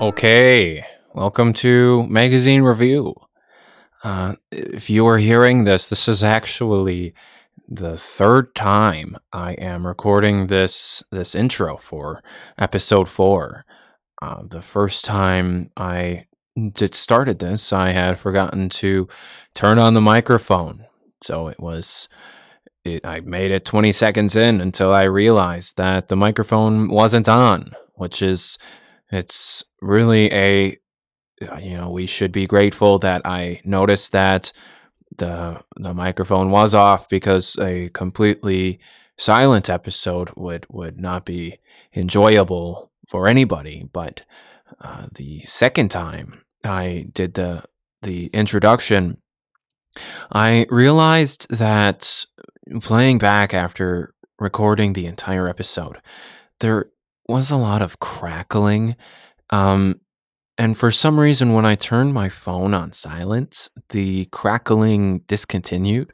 Okay, 0.00 0.84
welcome 1.12 1.52
to 1.54 2.06
Magazine 2.06 2.62
Review. 2.62 3.16
Uh, 4.04 4.36
if 4.52 4.88
you 4.88 5.04
are 5.08 5.18
hearing 5.18 5.64
this, 5.64 5.88
this 5.88 6.06
is 6.06 6.22
actually 6.22 7.14
the 7.66 7.96
third 7.96 8.54
time 8.54 9.16
I 9.32 9.54
am 9.54 9.84
recording 9.84 10.46
this 10.46 11.02
this 11.10 11.34
intro 11.34 11.78
for 11.78 12.22
episode 12.56 13.08
four. 13.08 13.64
Uh, 14.22 14.44
the 14.48 14.60
first 14.60 15.04
time 15.04 15.72
I 15.76 16.26
did 16.74 16.94
started 16.94 17.40
this, 17.40 17.72
I 17.72 17.90
had 17.90 18.20
forgotten 18.20 18.68
to 18.68 19.08
turn 19.56 19.80
on 19.80 19.94
the 19.94 20.00
microphone, 20.00 20.86
so 21.20 21.48
it 21.48 21.58
was. 21.58 22.08
It, 22.84 23.04
I 23.04 23.18
made 23.18 23.50
it 23.50 23.64
20 23.64 23.90
seconds 23.90 24.36
in 24.36 24.60
until 24.60 24.94
I 24.94 25.02
realized 25.02 25.76
that 25.76 26.06
the 26.06 26.16
microphone 26.16 26.88
wasn't 26.88 27.28
on, 27.28 27.72
which 27.94 28.22
is 28.22 28.58
it's 29.10 29.64
really 29.80 30.32
a 30.32 30.76
uh, 31.40 31.58
you 31.58 31.76
know 31.76 31.90
we 31.90 32.06
should 32.06 32.32
be 32.32 32.46
grateful 32.46 32.98
that 32.98 33.22
I 33.24 33.60
noticed 33.64 34.12
that 34.12 34.52
the 35.16 35.60
the 35.76 35.94
microphone 35.94 36.50
was 36.50 36.74
off 36.74 37.08
because 37.08 37.56
a 37.58 37.88
completely 37.90 38.80
silent 39.16 39.68
episode 39.68 40.30
would 40.36 40.66
would 40.70 40.98
not 40.98 41.24
be 41.24 41.58
enjoyable 41.94 42.90
for 43.06 43.26
anybody. 43.26 43.88
But 43.92 44.22
uh, 44.80 45.06
the 45.12 45.40
second 45.40 45.90
time 45.90 46.42
I 46.64 47.06
did 47.12 47.34
the 47.34 47.64
the 48.02 48.26
introduction, 48.26 49.18
I 50.32 50.66
realized 50.70 51.50
that 51.50 52.24
playing 52.80 53.18
back 53.18 53.54
after 53.54 54.14
recording 54.38 54.92
the 54.92 55.06
entire 55.06 55.48
episode, 55.48 55.98
there 56.60 56.90
was 57.28 57.50
a 57.50 57.56
lot 57.56 57.82
of 57.82 57.98
crackling. 57.98 58.96
Um, 59.50 60.00
and 60.56 60.76
for 60.76 60.90
some 60.90 61.20
reason, 61.20 61.52
when 61.52 61.64
I 61.64 61.76
turned 61.76 62.12
my 62.14 62.28
phone 62.28 62.74
on 62.74 62.92
silent, 62.92 63.68
the 63.90 64.24
crackling 64.26 65.20
discontinued. 65.20 66.10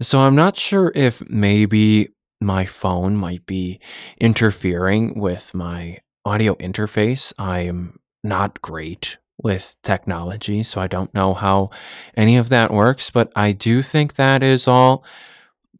So 0.00 0.20
I'm 0.20 0.36
not 0.36 0.56
sure 0.56 0.92
if 0.94 1.28
maybe 1.28 2.08
my 2.40 2.64
phone 2.64 3.16
might 3.16 3.44
be 3.46 3.80
interfering 4.20 5.18
with 5.18 5.54
my 5.54 5.98
audio 6.24 6.54
interface. 6.54 7.32
I 7.38 7.60
am 7.60 7.98
not 8.22 8.62
great 8.62 9.18
with 9.42 9.76
technology, 9.82 10.62
so 10.62 10.80
I 10.80 10.86
don't 10.86 11.12
know 11.14 11.34
how 11.34 11.70
any 12.16 12.36
of 12.36 12.48
that 12.48 12.72
works, 12.72 13.10
but 13.10 13.32
I 13.36 13.52
do 13.52 13.82
think 13.82 14.14
that 14.14 14.42
is 14.42 14.66
all 14.66 15.04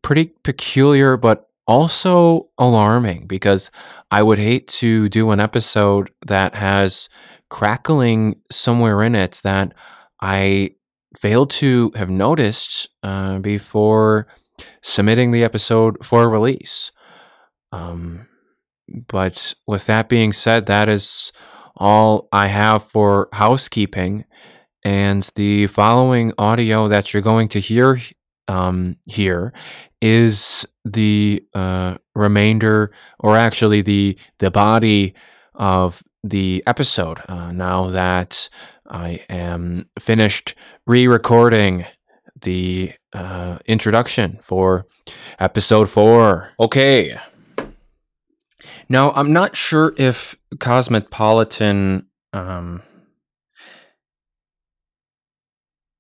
pretty 0.03 0.33
peculiar, 0.43 1.17
but 1.17 1.48
also 1.69 2.49
alarming 2.59 3.27
because 3.27 3.71
I 4.11 4.23
would 4.23 4.39
hate 4.39 4.67
to 4.69 5.09
do 5.11 5.31
an 5.31 5.39
episode 5.39 6.11
that 6.27 6.55
has 6.55 7.11
crackling 7.51 8.41
somewhere 8.51 9.03
in 9.03 9.15
it 9.15 9.41
that 9.45 9.75
I 10.21 10.73
failed 11.17 11.51
to 11.51 11.93
have 11.95 12.11
noticed 12.11 12.89
uh, 13.03 13.39
before 13.39 14.27
submitting 14.83 15.31
the 15.31 15.45
episode 15.45 16.05
for 16.05 16.29
release. 16.29 16.91
Um, 17.71 18.27
but 19.09 19.55
with 19.67 19.87
that 19.87 20.09
being 20.09 20.33
said, 20.33 20.67
that 20.67 20.89
is 20.89 21.33
all 21.77 22.29
I 22.33 22.49
have 22.49 22.83
for 22.83 23.29
housekeeping. 23.33 24.25
And 24.85 25.29
the 25.37 25.67
following 25.67 26.33
audio 26.39 26.89
that 26.89 27.13
you're 27.13 27.23
going 27.23 27.49
to 27.49 27.61
hear 27.61 27.99
um, 28.49 28.97
here 29.07 29.53
is 30.01 30.67
the 30.85 31.43
uh, 31.55 31.99
remainder, 32.15 32.93
or 33.19 33.37
actually 33.37 33.83
the 33.83 34.19
the 34.39 34.51
body 34.51 35.15
of 35.55 36.03
the 36.23 36.63
episode. 36.67 37.21
Uh, 37.29 37.53
now 37.53 37.89
that 37.91 38.49
I 38.89 39.25
am 39.29 39.89
finished 39.99 40.55
re-recording 40.87 41.85
the 42.41 42.93
uh, 43.13 43.59
introduction 43.67 44.39
for 44.41 44.87
episode 45.39 45.89
four. 45.89 46.53
Okay. 46.59 47.19
Now 48.89 49.13
I'm 49.13 49.33
not 49.33 49.57
sure 49.57 49.93
if 49.99 50.37
Cosmopolitan. 50.61 52.07
Um, 52.33 52.83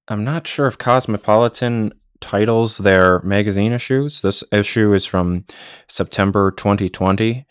I'm 0.09 0.25
not 0.25 0.47
sure 0.47 0.67
if 0.67 0.79
Cosmopolitan 0.79 1.93
titles 2.21 2.79
their 2.79 3.21
magazine 3.21 3.73
issues. 3.73 4.21
This 4.21 4.45
issue 4.53 4.93
is 4.93 5.07
from 5.07 5.45
September 5.89 6.51
2020. 6.51 7.47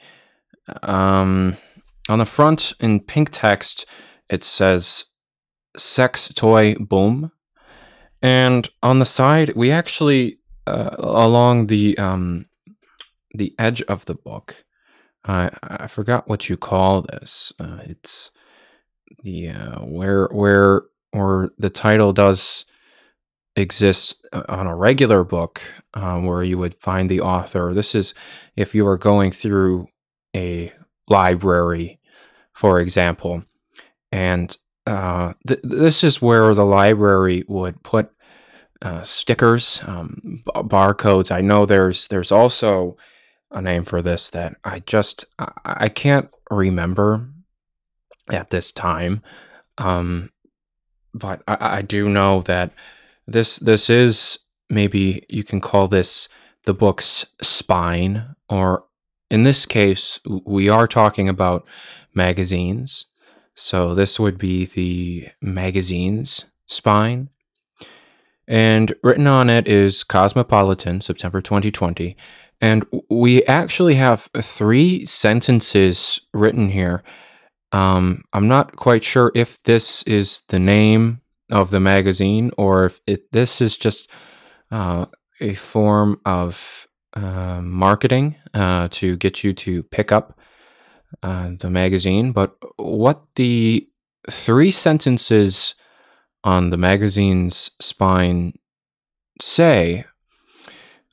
Um, 0.83 1.55
on 2.09 2.19
the 2.19 2.25
front, 2.25 2.73
in 2.79 2.99
pink 2.99 3.29
text, 3.31 3.85
it 4.29 4.43
says 4.43 5.05
sex 5.75 6.29
toy 6.33 6.75
boom. 6.75 7.31
And 8.21 8.67
on 8.81 8.99
the 8.99 9.05
side, 9.05 9.53
we 9.55 9.71
actually, 9.71 10.39
uh, 10.65 10.95
along 10.97 11.67
the 11.67 11.97
um, 11.97 12.47
the 13.33 13.53
edge 13.59 13.81
of 13.83 14.05
the 14.05 14.15
book, 14.15 14.63
I 15.23 15.51
I 15.61 15.87
forgot 15.87 16.27
what 16.27 16.49
you 16.49 16.57
call 16.57 17.03
this. 17.03 17.53
Uh, 17.59 17.79
it's 17.83 18.31
the 19.23 19.49
uh, 19.49 19.79
where 19.81 20.27
where 20.31 20.83
or 21.13 21.51
the 21.57 21.69
title 21.69 22.11
does 22.11 22.65
exists 23.57 24.15
uh, 24.31 24.43
on 24.47 24.67
a 24.67 24.75
regular 24.75 25.23
book 25.23 25.61
um, 25.95 26.25
where 26.25 26.43
you 26.43 26.57
would 26.57 26.75
find 26.75 27.09
the 27.09 27.21
author. 27.21 27.73
This 27.73 27.95
is 27.95 28.13
if 28.55 28.73
you 28.73 28.85
were 28.85 28.97
going 28.97 29.31
through 29.31 29.87
a 30.35 30.71
library, 31.09 31.99
for 32.53 32.79
example, 32.79 33.43
and 34.11 34.55
uh, 34.85 35.33
th- 35.45 35.59
this 35.63 36.03
is 36.03 36.21
where 36.21 36.53
the 36.53 36.65
library 36.65 37.43
would 37.47 37.83
put 37.83 38.11
uh, 38.81 39.01
stickers, 39.01 39.81
um, 39.87 40.19
b- 40.23 40.51
barcodes. 40.55 41.31
I 41.31 41.41
know 41.41 41.65
there's 41.65 42.07
there's 42.07 42.31
also 42.31 42.95
a 43.51 43.61
name 43.61 43.83
for 43.83 44.01
this 44.01 44.29
that 44.29 44.55
I 44.63 44.79
just 44.79 45.25
I, 45.39 45.51
I 45.65 45.89
can't 45.89 46.29
remember 46.51 47.27
at 48.29 48.51
this 48.51 48.71
time, 48.71 49.23
um, 49.79 50.29
but 51.13 51.41
I, 51.47 51.77
I 51.77 51.81
do 51.81 52.07
know 52.07 52.41
that 52.43 52.71
this 53.27 53.57
this 53.57 53.89
is 53.89 54.39
maybe 54.69 55.25
you 55.29 55.43
can 55.43 55.61
call 55.61 55.87
this 55.87 56.29
the 56.65 56.73
book's 56.73 57.25
spine 57.41 58.35
or 58.49 58.85
in 59.29 59.43
this 59.43 59.65
case 59.65 60.19
we 60.45 60.69
are 60.69 60.87
talking 60.87 61.29
about 61.29 61.67
magazines. 62.13 63.05
So 63.55 63.93
this 63.95 64.19
would 64.19 64.37
be 64.37 64.65
the 64.65 65.27
magazine's 65.41 66.45
spine. 66.67 67.29
And 68.47 68.95
written 69.03 69.27
on 69.27 69.49
it 69.49 69.67
is 69.67 70.05
cosmopolitan 70.05 71.01
september 71.01 71.41
2020 71.41 72.15
and 72.61 72.85
we 73.09 73.43
actually 73.43 73.95
have 73.95 74.29
three 74.41 75.05
sentences 75.05 76.21
written 76.33 76.69
here. 76.69 77.03
Um, 77.73 78.23
i'm 78.31 78.47
not 78.47 78.77
quite 78.77 79.03
sure 79.03 79.33
if 79.35 79.61
this 79.63 80.01
is 80.03 80.43
the 80.47 80.59
name 80.59 81.21
of 81.51 81.71
the 81.71 81.79
magazine 81.79 82.51
or 82.57 82.85
if 82.85 83.01
it, 83.07 83.31
this 83.31 83.61
is 83.61 83.77
just 83.77 84.09
uh, 84.71 85.05
a 85.39 85.53
form 85.53 86.19
of 86.25 86.87
uh, 87.13 87.61
marketing 87.61 88.35
uh, 88.53 88.87
to 88.91 89.15
get 89.17 89.43
you 89.43 89.53
to 89.53 89.83
pick 89.83 90.11
up 90.11 90.39
uh, 91.23 91.51
the 91.59 91.69
magazine. 91.69 92.31
But 92.31 92.55
what 92.75 93.23
the 93.35 93.87
three 94.29 94.71
sentences 94.71 95.75
on 96.43 96.69
the 96.69 96.77
magazine's 96.77 97.71
spine 97.79 98.53
say, 99.41 100.05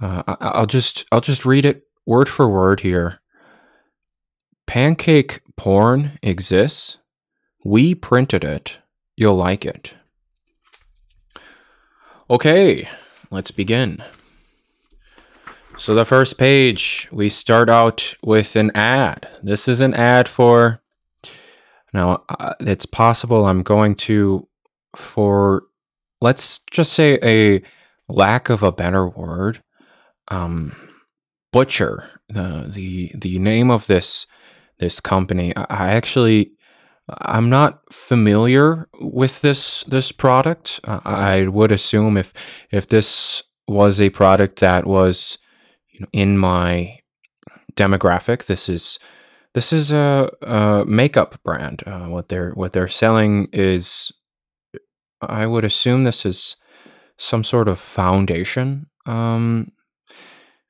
uh, 0.00 0.22
I, 0.26 0.60
will 0.60 0.66
just 0.66 1.06
I'll 1.12 1.20
just 1.20 1.46
read 1.46 1.64
it 1.64 1.84
word 2.06 2.28
for 2.28 2.48
word 2.48 2.80
here. 2.80 3.20
Pancake 4.66 5.42
porn 5.56 6.18
exists. 6.22 6.98
We 7.64 7.94
printed 7.94 8.44
it. 8.44 8.78
You'll 9.16 9.36
like 9.36 9.64
it. 9.64 9.94
Okay, 12.30 12.88
let's 13.30 13.50
begin. 13.50 14.02
So, 15.76 15.94
the 15.94 16.06
first 16.06 16.38
page, 16.38 17.06
we 17.12 17.28
start 17.28 17.68
out 17.68 18.14
with 18.22 18.56
an 18.56 18.70
ad. 18.74 19.28
This 19.42 19.68
is 19.68 19.82
an 19.82 19.92
ad 19.92 20.26
for. 20.26 20.80
Now, 21.92 22.24
uh, 22.30 22.54
it's 22.60 22.86
possible 22.86 23.44
I'm 23.44 23.62
going 23.62 23.94
to, 23.96 24.48
for 24.96 25.64
let's 26.22 26.60
just 26.70 26.94
say 26.94 27.18
a 27.22 27.62
lack 28.08 28.48
of 28.48 28.62
a 28.62 28.72
better 28.72 29.06
word, 29.06 29.62
um, 30.28 30.74
butcher 31.52 32.08
the 32.28 32.64
the 32.72 33.12
the 33.14 33.38
name 33.38 33.70
of 33.70 33.86
this 33.86 34.26
this 34.78 34.98
company. 34.98 35.54
I 35.56 35.92
actually 35.92 36.52
I'm 37.08 37.50
not 37.50 37.80
familiar 37.92 38.88
with 39.00 39.42
this 39.42 39.84
this 39.84 40.12
product. 40.12 40.80
I 40.84 41.46
would 41.48 41.72
assume 41.72 42.16
if 42.16 42.32
if 42.70 42.88
this 42.88 43.42
was 43.68 44.00
a 44.00 44.10
product 44.10 44.60
that 44.60 44.86
was 44.86 45.38
you 45.88 46.00
know, 46.00 46.08
in 46.12 46.38
my 46.38 46.98
demographic, 47.76 48.46
this 48.46 48.68
is 48.68 48.98
This 49.54 49.72
is 49.72 49.92
a, 49.92 50.30
a 50.42 50.84
makeup 50.84 51.38
brand. 51.44 51.82
Uh, 51.86 52.08
what 52.08 52.28
they're 52.28 52.52
what 52.54 52.72
they're 52.72 52.88
selling 52.88 53.48
is, 53.52 54.12
I 55.20 55.46
would 55.46 55.64
assume 55.64 56.04
this 56.04 56.26
is 56.26 56.56
some 57.18 57.44
sort 57.44 57.68
of 57.68 57.78
foundation. 57.78 58.86
Um, 59.06 59.70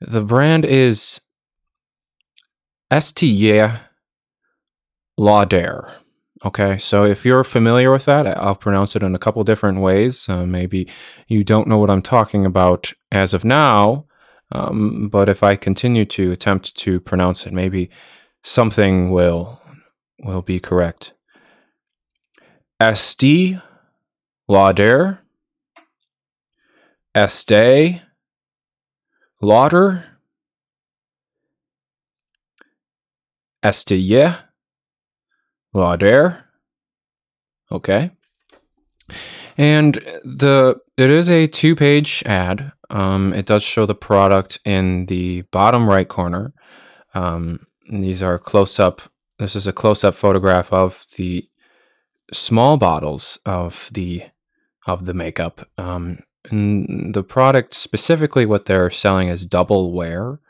the 0.01 0.21
brand 0.23 0.67
is 0.67 1.23
Estee 2.91 3.71
Lauder. 5.17 5.91
Okay, 6.45 6.77
so 6.77 7.05
if 7.05 7.25
you're 7.25 7.43
familiar 7.43 7.91
with 7.91 8.05
that, 8.05 8.27
I'll 8.27 8.55
pronounce 8.55 8.95
it 8.95 9.03
in 9.03 9.15
a 9.15 9.19
couple 9.19 9.43
different 9.45 9.81
ways. 9.81 10.29
Uh, 10.29 10.45
maybe 10.45 10.87
you 11.27 11.43
don't 11.43 11.67
know 11.67 11.79
what 11.79 11.89
I'm 11.89 12.03
talking 12.03 12.45
about 12.45 12.93
as 13.11 13.33
of 13.33 13.47
now, 13.47 14.05
um, 14.53 15.09
but 15.09 15.31
if 15.31 15.43
I 15.43 15.57
continue 15.57 16.05
to 16.05 16.33
attempt 16.33 16.77
to 16.77 17.01
pronounce 17.01 17.47
it, 17.47 17.55
maybe 17.55 17.89
something 18.43 19.11
will 19.11 19.59
will 20.21 20.43
be 20.43 20.61
correct. 20.61 21.15
Estee 22.79 23.59
Lauder, 24.47 25.21
Estee 27.15 28.03
Lauder, 29.41 30.05
Estee 33.63 33.97
Lauder. 35.75 36.45
Okay. 37.71 38.13
And 39.59 39.95
the 40.25 40.77
it 40.97 41.11
is 41.11 41.29
a 41.29 41.47
two 41.47 41.75
page 41.75 42.23
ad. 42.25 42.73
Um, 42.91 43.35
it 43.35 43.47
does 43.47 43.63
show 43.63 43.85
the 43.85 43.95
product 43.95 44.61
in 44.65 45.07
the 45.07 45.43
bottom 45.51 45.89
right 45.89 46.09
corner. 46.09 46.55
Um, 47.15 47.67
these 47.91 48.23
are 48.23 48.39
close 48.39 48.79
up. 48.79 49.03
This 49.39 49.57
is 49.57 49.67
a 49.67 49.73
close 49.73 50.05
up 50.05 50.15
photograph 50.15 50.73
of 50.73 51.05
the 51.17 51.49
small 52.33 52.77
bottles 52.77 53.39
of 53.45 53.91
the 53.93 54.23
of 54.87 55.07
the 55.07 55.15
makeup. 55.15 55.69
Um, 55.77 56.21
and 56.51 57.15
the 57.15 57.23
product 57.23 57.75
specifically, 57.75 58.47
what 58.47 58.67
they're 58.67 58.91
selling 58.91 59.29
is 59.29 59.47
double 59.47 59.93
wear. 59.93 60.41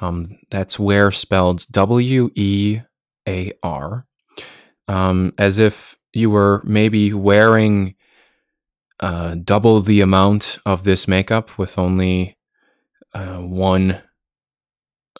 Um, 0.00 0.36
that's 0.50 0.78
wear 0.78 1.10
spelled 1.10 1.66
W 1.70 2.30
E 2.34 2.80
A 3.26 3.52
R 3.62 4.05
um, 4.88 5.32
as 5.38 5.58
if 5.58 5.96
you 6.12 6.30
were 6.30 6.62
maybe 6.64 7.12
wearing 7.12 7.94
uh, 9.00 9.34
double 9.34 9.80
the 9.80 10.00
amount 10.00 10.58
of 10.64 10.84
this 10.84 11.06
makeup 11.06 11.58
with 11.58 11.78
only 11.78 12.38
uh, 13.14 13.38
one 13.38 14.02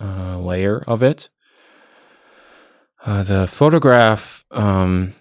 uh, 0.01 0.39
layer 0.39 0.83
of 0.87 1.03
it. 1.03 1.29
Uh, 3.05 3.23
the 3.23 3.47
photograph, 3.47 4.45
um, 4.51 5.15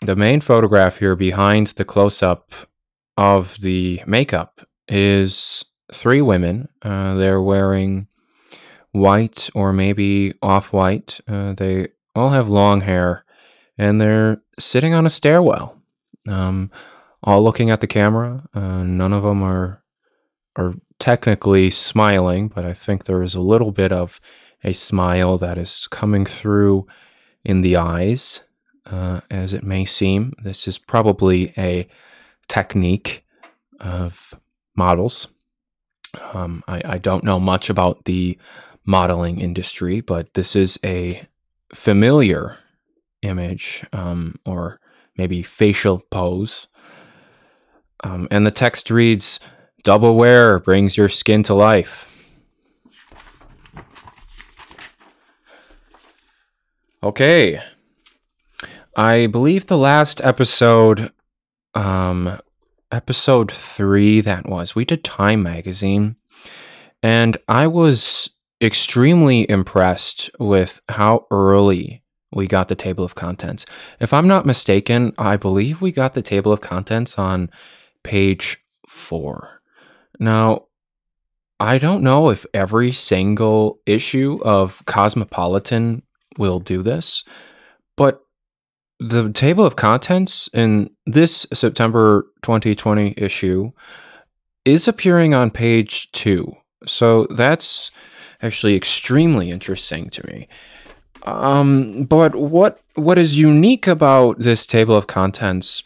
the 0.00 0.16
main 0.16 0.40
photograph 0.40 0.98
here 0.98 1.16
behind 1.16 1.68
the 1.68 1.84
close 1.84 2.22
up 2.22 2.52
of 3.16 3.60
the 3.60 4.02
makeup 4.06 4.66
is 4.88 5.64
three 5.92 6.22
women. 6.22 6.68
Uh, 6.82 7.14
they're 7.14 7.42
wearing 7.42 8.06
white 8.92 9.48
or 9.54 9.72
maybe 9.72 10.34
off 10.42 10.72
white. 10.72 11.20
Uh, 11.26 11.52
they 11.54 11.88
all 12.14 12.30
have 12.30 12.48
long 12.48 12.82
hair 12.82 13.24
and 13.78 14.00
they're 14.00 14.42
sitting 14.58 14.94
on 14.94 15.06
a 15.06 15.10
stairwell, 15.10 15.78
um, 16.28 16.70
all 17.22 17.42
looking 17.42 17.70
at 17.70 17.80
the 17.80 17.86
camera. 17.86 18.44
Uh, 18.54 18.82
none 18.82 19.12
of 19.12 19.22
them 19.22 19.42
are 19.42 19.82
are 20.56 20.74
technically 20.98 21.70
smiling, 21.70 22.48
but 22.48 22.64
I 22.64 22.74
think 22.74 23.04
there 23.04 23.22
is 23.22 23.34
a 23.34 23.40
little 23.40 23.72
bit 23.72 23.90
of 23.90 24.20
a 24.62 24.72
smile 24.72 25.38
that 25.38 25.58
is 25.58 25.86
coming 25.90 26.26
through 26.26 26.86
in 27.44 27.62
the 27.62 27.76
eyes, 27.76 28.40
uh, 28.86 29.22
as 29.30 29.52
it 29.52 29.64
may 29.64 29.84
seem. 29.84 30.34
This 30.42 30.68
is 30.68 30.78
probably 30.78 31.52
a 31.56 31.88
technique 32.48 33.24
of 33.80 34.38
models. 34.76 35.28
Um, 36.34 36.62
I, 36.68 36.82
I 36.84 36.98
don't 36.98 37.24
know 37.24 37.40
much 37.40 37.70
about 37.70 38.04
the 38.04 38.38
modeling 38.84 39.40
industry, 39.40 40.00
but 40.00 40.34
this 40.34 40.54
is 40.54 40.78
a 40.84 41.26
familiar 41.74 42.56
image 43.22 43.84
um, 43.92 44.36
or 44.44 44.80
maybe 45.16 45.42
facial 45.42 46.00
pose. 46.10 46.68
Um, 48.04 48.28
and 48.30 48.44
the 48.44 48.50
text 48.50 48.90
reads 48.90 49.38
Double 49.84 50.16
wear 50.16 50.60
brings 50.60 50.96
your 50.96 51.08
skin 51.08 51.42
to 51.44 51.54
life. 51.54 52.08
Okay. 57.02 57.60
I 58.96 59.26
believe 59.26 59.66
the 59.66 59.78
last 59.78 60.20
episode, 60.22 61.10
um, 61.74 62.38
episode 62.92 63.50
three, 63.50 64.20
that 64.20 64.46
was, 64.46 64.76
we 64.76 64.84
did 64.84 65.02
Time 65.02 65.42
Magazine. 65.42 66.16
And 67.02 67.38
I 67.48 67.66
was 67.66 68.30
extremely 68.60 69.50
impressed 69.50 70.30
with 70.38 70.80
how 70.88 71.26
early 71.30 72.01
we 72.32 72.46
got 72.46 72.68
the 72.68 72.74
table 72.74 73.04
of 73.04 73.14
contents. 73.14 73.66
If 74.00 74.12
I'm 74.12 74.28
not 74.28 74.46
mistaken, 74.46 75.12
I 75.18 75.36
believe 75.36 75.82
we 75.82 75.92
got 75.92 76.14
the 76.14 76.22
table 76.22 76.52
of 76.52 76.60
contents 76.60 77.18
on 77.18 77.50
page 78.02 78.58
four. 78.88 79.62
Now, 80.18 80.66
I 81.60 81.78
don't 81.78 82.02
know 82.02 82.30
if 82.30 82.44
every 82.52 82.90
single 82.90 83.80
issue 83.86 84.40
of 84.44 84.84
Cosmopolitan 84.86 86.02
will 86.38 86.58
do 86.58 86.82
this, 86.82 87.24
but 87.96 88.22
the 88.98 89.30
table 89.32 89.64
of 89.64 89.76
contents 89.76 90.48
in 90.52 90.90
this 91.06 91.46
September 91.52 92.26
2020 92.42 93.14
issue 93.16 93.72
is 94.64 94.86
appearing 94.86 95.34
on 95.34 95.50
page 95.50 96.10
two. 96.12 96.52
So 96.86 97.26
that's 97.30 97.90
actually 98.42 98.76
extremely 98.76 99.50
interesting 99.50 100.10
to 100.10 100.26
me. 100.26 100.48
Um, 101.24 102.04
but 102.04 102.34
what 102.34 102.80
what 102.94 103.18
is 103.18 103.38
unique 103.38 103.86
about 103.86 104.38
this 104.38 104.66
table 104.66 104.94
of 104.94 105.06
contents 105.06 105.84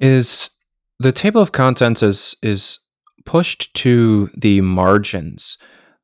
is 0.00 0.50
the 0.98 1.12
table 1.12 1.40
of 1.40 1.52
contents 1.52 2.02
is 2.02 2.36
is 2.42 2.78
pushed 3.24 3.74
to 3.74 4.30
the 4.34 4.60
margins 4.62 5.58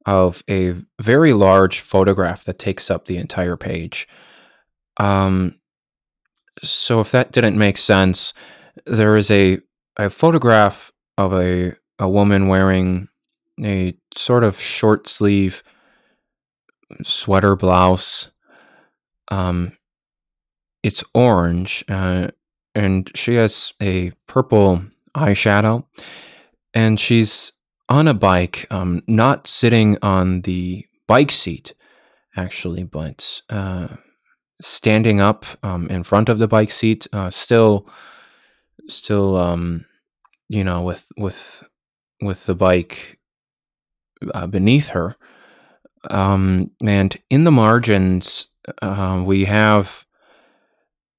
of 0.06 0.44
a 0.50 0.74
very 1.00 1.32
large 1.32 1.80
photograph 1.80 2.44
that 2.44 2.58
takes 2.58 2.90
up 2.90 3.06
the 3.06 3.16
entire 3.16 3.56
page. 3.56 4.06
Um, 4.98 5.58
so 6.62 7.00
if 7.00 7.10
that 7.12 7.32
didn't 7.32 7.56
make 7.56 7.78
sense, 7.78 8.34
there 8.86 9.16
is 9.16 9.30
a 9.30 9.60
a 9.96 10.10
photograph 10.10 10.92
of 11.16 11.32
a 11.32 11.74
a 11.98 12.08
woman 12.08 12.48
wearing 12.48 13.08
a 13.62 13.94
sort 14.16 14.44
of 14.44 14.60
short 14.60 15.08
sleeve 15.08 15.62
sweater 17.02 17.56
blouse. 17.56 18.30
Um, 19.28 19.76
it's 20.82 21.02
orange, 21.14 21.84
uh, 21.88 22.28
and 22.74 23.10
she 23.14 23.34
has 23.34 23.72
a 23.80 24.12
purple 24.26 24.84
eyeshadow, 25.16 25.86
and 26.74 27.00
she's 27.00 27.52
on 27.88 28.08
a 28.08 28.14
bike, 28.14 28.66
um, 28.70 29.02
not 29.06 29.46
sitting 29.46 29.96
on 30.02 30.42
the 30.42 30.84
bike 31.06 31.30
seat, 31.30 31.74
actually, 32.36 32.82
but 32.82 33.40
uh, 33.48 33.88
standing 34.60 35.20
up 35.20 35.46
um, 35.62 35.88
in 35.88 36.02
front 36.02 36.28
of 36.28 36.38
the 36.38 36.48
bike 36.48 36.70
seat, 36.70 37.06
uh, 37.12 37.30
still, 37.30 37.88
still, 38.86 39.36
um, 39.36 39.86
you 40.48 40.64
know, 40.64 40.82
with 40.82 41.10
with 41.16 41.66
with 42.20 42.44
the 42.46 42.54
bike 42.54 43.18
uh, 44.34 44.46
beneath 44.46 44.88
her 44.88 45.16
um, 46.10 46.70
and 46.84 47.16
in 47.30 47.44
the 47.44 47.50
margins, 47.50 48.46
uh, 48.82 49.22
we 49.24 49.44
have, 49.44 50.06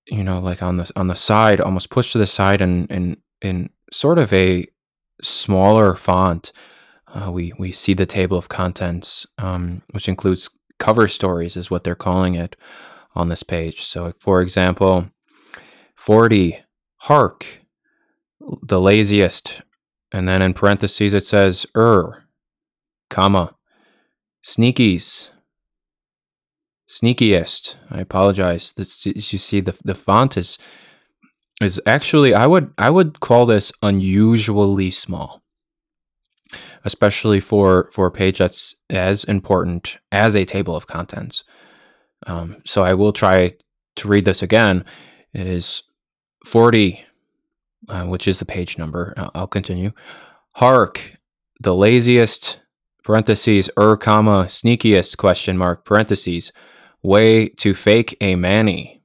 you 0.08 0.24
know, 0.24 0.40
like 0.40 0.62
on 0.64 0.78
the 0.78 0.92
on 0.96 1.08
the 1.08 1.16
side, 1.16 1.62
almost 1.62 1.90
pushed 1.90 2.12
to 2.14 2.18
the 2.18 2.28
side, 2.28 2.62
and 2.62 2.90
in 2.92 3.18
in 3.42 3.70
sort 3.92 4.18
of 4.18 4.32
a 4.34 4.68
smaller 5.22 5.96
font, 5.96 6.52
uh, 7.08 7.32
we 7.32 7.54
we 7.58 7.72
see 7.72 7.94
the 7.94 8.06
table 8.06 8.38
of 8.38 8.50
contents, 8.50 9.26
um, 9.38 9.82
which 9.92 10.08
includes 10.08 10.50
cover 10.80 11.08
stories, 11.08 11.56
is 11.56 11.72
what 11.72 11.84
they're 11.84 11.96
calling 11.96 12.36
it 12.36 12.56
on 13.16 13.30
this 13.30 13.44
page. 13.44 13.84
So, 13.84 14.14
for 14.18 14.42
example, 14.42 15.10
forty, 15.96 16.60
hark, 16.98 17.46
the 18.62 18.82
laziest, 18.82 19.62
and 20.12 20.28
then 20.28 20.42
in 20.42 20.54
parentheses 20.54 21.14
it 21.14 21.24
says 21.24 21.66
er, 21.76 22.26
comma 23.10 23.55
Sneakies. 24.46 25.30
Sneakiest. 26.88 27.78
I 27.90 28.00
apologize. 28.00 28.74
This 28.74 29.04
you 29.04 29.40
see 29.40 29.60
the 29.60 29.76
the 29.84 29.96
font 29.96 30.38
is 30.38 30.60
is 31.60 31.82
actually 31.88 32.36
I 32.36 32.46
would 32.46 32.72
I 32.78 32.92
would 32.92 33.20
call 33.22 33.48
this 33.48 33.72
unusually 33.82 34.92
small. 34.92 35.42
Especially 36.84 37.40
for 37.40 37.90
for 37.92 38.06
a 38.06 38.12
page 38.12 38.38
that's 38.38 38.76
as 38.92 39.24
important 39.24 39.98
as 40.12 40.36
a 40.36 40.46
table 40.46 40.76
of 40.76 40.86
contents. 40.86 41.44
Um, 42.28 42.62
so 42.66 42.84
I 42.84 42.94
will 42.94 43.14
try 43.14 43.56
to 43.96 44.08
read 44.08 44.26
this 44.26 44.44
again. 44.44 44.86
It 45.34 45.48
is 45.48 45.84
40, 46.46 47.04
uh, 47.90 48.04
which 48.04 48.28
is 48.28 48.38
the 48.38 48.46
page 48.46 48.78
number. 48.78 49.14
I'll, 49.18 49.32
I'll 49.34 49.48
continue. 49.48 49.92
Hark, 50.54 51.18
the 51.60 51.74
laziest, 51.74 52.60
parentheses, 53.06 53.70
er, 53.78 53.96
comma, 53.96 54.46
sneakiest, 54.48 55.16
question 55.16 55.58
mark, 55.58 55.86
parentheses, 55.86 56.52
way 57.04 57.48
to 57.48 57.76
fake 57.76 58.18
a 58.20 58.36
manny. 58.36 59.04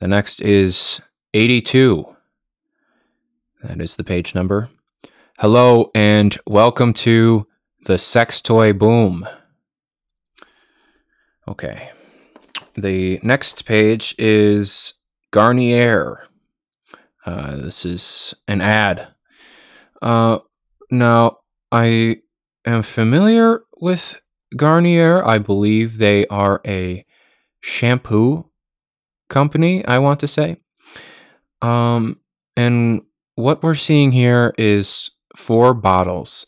The 0.00 0.08
next 0.08 0.40
is 0.40 1.00
82. 1.34 2.16
That 3.62 3.80
is 3.80 3.96
the 3.96 4.04
page 4.04 4.34
number. 4.34 4.70
Hello 5.38 5.90
and 5.94 6.36
welcome 6.46 6.94
to 6.94 7.46
the 7.84 7.98
sex 7.98 8.40
toy 8.40 8.72
boom. 8.72 9.28
Okay. 11.46 11.90
The 12.74 13.20
next 13.22 13.66
page 13.66 14.14
is 14.18 14.94
Garnier. 15.30 16.26
Uh, 17.26 17.56
this 17.56 17.84
is 17.84 18.34
an 18.48 18.62
ad. 18.62 19.08
Uh, 20.00 20.38
now, 20.92 21.38
I 21.72 22.18
am 22.66 22.82
familiar 22.82 23.62
with 23.80 24.20
Garnier. 24.56 25.24
I 25.24 25.38
believe 25.38 25.98
they 25.98 26.26
are 26.26 26.60
a 26.66 27.04
shampoo 27.60 28.50
company, 29.30 29.84
I 29.86 29.98
want 29.98 30.20
to 30.20 30.28
say. 30.28 30.58
Um, 31.62 32.20
and 32.56 33.02
what 33.36 33.62
we're 33.62 33.74
seeing 33.74 34.12
here 34.12 34.54
is 34.58 35.10
four 35.34 35.72
bottles. 35.72 36.46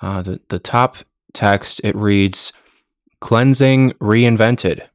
Uh, 0.00 0.22
the, 0.22 0.40
the 0.48 0.58
top 0.58 0.96
text, 1.34 1.80
it 1.84 1.94
reads 1.94 2.52
Cleansing 3.20 3.92
Reinvented. 4.00 4.88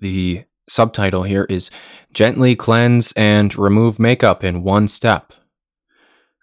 The 0.00 0.44
subtitle 0.68 1.24
here 1.24 1.46
is 1.50 1.70
Gently 2.14 2.56
Cleanse 2.56 3.12
and 3.12 3.56
Remove 3.58 3.98
Makeup 3.98 4.42
in 4.42 4.62
One 4.62 4.88
Step. 4.88 5.32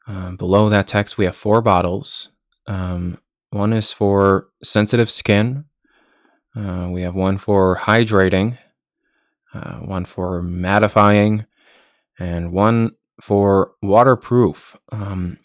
Uh, 0.07 0.31
below 0.31 0.69
that 0.69 0.87
text, 0.87 1.17
we 1.17 1.25
have 1.25 1.35
four 1.35 1.61
bottles. 1.61 2.29
Um, 2.65 3.19
one 3.51 3.73
is 3.73 3.91
for 3.91 4.47
sensitive 4.63 5.09
skin. 5.09 5.65
Uh, 6.55 6.89
we 6.91 7.01
have 7.01 7.15
one 7.15 7.37
for 7.37 7.77
hydrating, 7.77 8.57
uh, 9.53 9.77
one 9.77 10.05
for 10.05 10.41
mattifying, 10.41 11.45
and 12.17 12.51
one 12.51 12.91
for 13.21 13.73
waterproof. 13.81 14.75
Um, 14.91 15.37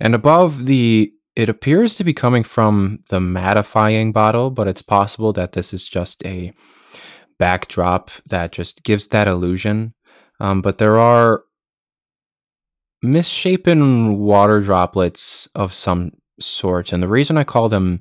and 0.00 0.14
above 0.14 0.66
the, 0.66 1.12
it 1.36 1.48
appears 1.48 1.94
to 1.96 2.04
be 2.04 2.12
coming 2.12 2.42
from 2.42 3.00
the 3.10 3.20
mattifying 3.20 4.12
bottle, 4.12 4.50
but 4.50 4.68
it's 4.68 4.82
possible 4.82 5.32
that 5.32 5.52
this 5.52 5.72
is 5.72 5.88
just 5.88 6.24
a 6.26 6.52
backdrop 7.38 8.10
that 8.26 8.52
just 8.52 8.84
gives 8.84 9.08
that 9.08 9.28
illusion. 9.28 9.94
Um, 10.40 10.62
but 10.62 10.78
there 10.78 10.98
are 10.98 11.44
misshapen 13.04 14.18
water 14.18 14.60
droplets 14.60 15.48
of 15.54 15.72
some 15.72 16.12
sort. 16.40 16.92
And 16.92 17.02
the 17.02 17.08
reason 17.08 17.36
I 17.36 17.44
call 17.44 17.68
them 17.68 18.00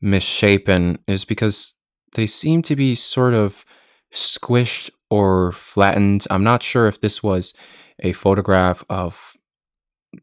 misshapen 0.00 0.98
is 1.06 1.24
because 1.24 1.74
they 2.14 2.26
seem 2.26 2.60
to 2.62 2.76
be 2.76 2.94
sort 2.94 3.34
of 3.34 3.64
squished 4.12 4.90
or 5.10 5.52
flattened. 5.52 6.26
I'm 6.30 6.44
not 6.44 6.62
sure 6.62 6.86
if 6.86 7.00
this 7.00 7.22
was 7.22 7.54
a 8.00 8.12
photograph 8.12 8.84
of 8.90 9.34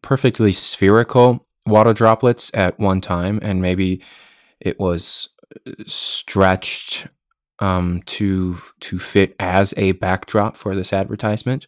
perfectly 0.01 0.51
spherical 0.51 1.47
water 1.65 1.93
droplets 1.93 2.51
at 2.53 2.79
one 2.79 3.01
time, 3.01 3.39
and 3.41 3.61
maybe 3.61 4.03
it 4.59 4.79
was 4.79 5.29
uh, 5.65 5.71
stretched 5.87 7.07
um, 7.59 8.01
to 8.05 8.57
to 8.81 8.99
fit 8.99 9.35
as 9.39 9.73
a 9.77 9.93
backdrop 9.93 10.57
for 10.57 10.75
this 10.75 10.93
advertisement. 10.93 11.67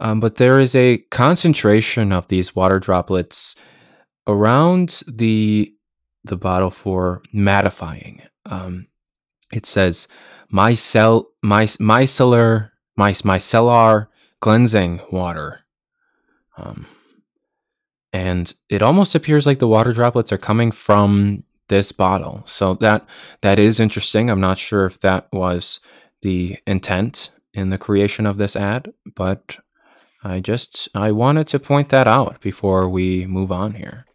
Um, 0.00 0.18
but 0.18 0.36
there 0.36 0.58
is 0.58 0.74
a 0.74 0.98
concentration 1.10 2.10
of 2.12 2.26
these 2.28 2.56
water 2.56 2.78
droplets 2.78 3.56
around 4.26 5.02
the 5.06 5.74
the 6.24 6.36
bottle 6.36 6.70
for 6.70 7.22
mattifying. 7.34 8.22
Um, 8.46 8.88
it 9.52 9.66
says 9.66 10.08
my 10.50 10.74
cell 10.74 11.28
my 11.42 11.64
micellar 11.64 12.70
micellar 12.98 14.08
cleansing 14.40 15.00
water. 15.10 15.60
Um, 16.56 16.86
and 18.12 18.52
it 18.68 18.82
almost 18.82 19.14
appears 19.14 19.46
like 19.46 19.60
the 19.60 19.68
water 19.68 19.92
droplets 19.92 20.32
are 20.32 20.38
coming 20.38 20.72
from 20.72 21.44
this 21.68 21.92
bottle. 21.92 22.42
So 22.46 22.74
that 22.74 23.08
that 23.42 23.58
is 23.58 23.80
interesting. 23.80 24.28
I'm 24.28 24.40
not 24.40 24.58
sure 24.58 24.84
if 24.84 25.00
that 25.00 25.28
was 25.32 25.80
the 26.22 26.58
intent 26.66 27.30
in 27.54 27.70
the 27.70 27.78
creation 27.78 28.26
of 28.26 28.36
this 28.36 28.56
ad, 28.56 28.92
but 29.14 29.58
I 30.22 30.40
just 30.40 30.88
I 30.94 31.12
wanted 31.12 31.46
to 31.48 31.58
point 31.58 31.88
that 31.88 32.06
out 32.06 32.40
before 32.40 32.88
we 32.88 33.26
move 33.26 33.50
on 33.50 33.74
here. 33.74 34.06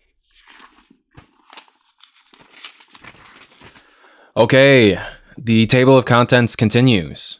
Okay, 4.37 4.99
the 5.37 5.65
table 5.67 5.97
of 5.97 6.05
contents 6.05 6.55
continues. 6.55 7.39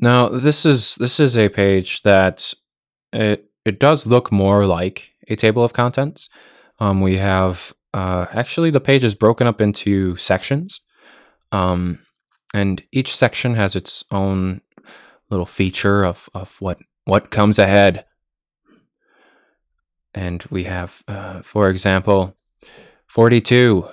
Now, 0.00 0.28
this 0.28 0.64
is 0.64 0.94
this 0.96 1.20
is 1.20 1.36
a 1.36 1.48
page 1.48 2.02
that 2.02 2.54
it 3.12 3.50
it 3.64 3.78
does 3.78 4.06
look 4.06 4.32
more 4.32 4.64
like 4.66 5.10
a 5.28 5.36
table 5.36 5.64
of 5.64 5.72
contents. 5.72 6.28
Um, 6.78 7.00
we 7.00 7.16
have 7.18 7.72
uh, 7.92 8.26
actually 8.32 8.70
the 8.70 8.80
page 8.80 9.04
is 9.04 9.14
broken 9.14 9.46
up 9.46 9.60
into 9.60 10.16
sections, 10.16 10.80
um, 11.52 11.98
and 12.52 12.82
each 12.92 13.14
section 13.14 13.54
has 13.54 13.76
its 13.76 14.04
own 14.10 14.62
little 15.30 15.46
feature 15.46 16.04
of 16.04 16.28
of 16.34 16.60
what 16.60 16.78
what 17.04 17.30
comes 17.30 17.58
ahead. 17.58 18.04
And 20.14 20.44
we 20.50 20.64
have, 20.64 21.02
uh, 21.08 21.42
for 21.42 21.68
example, 21.68 22.36
forty 23.06 23.40
two 23.40 23.88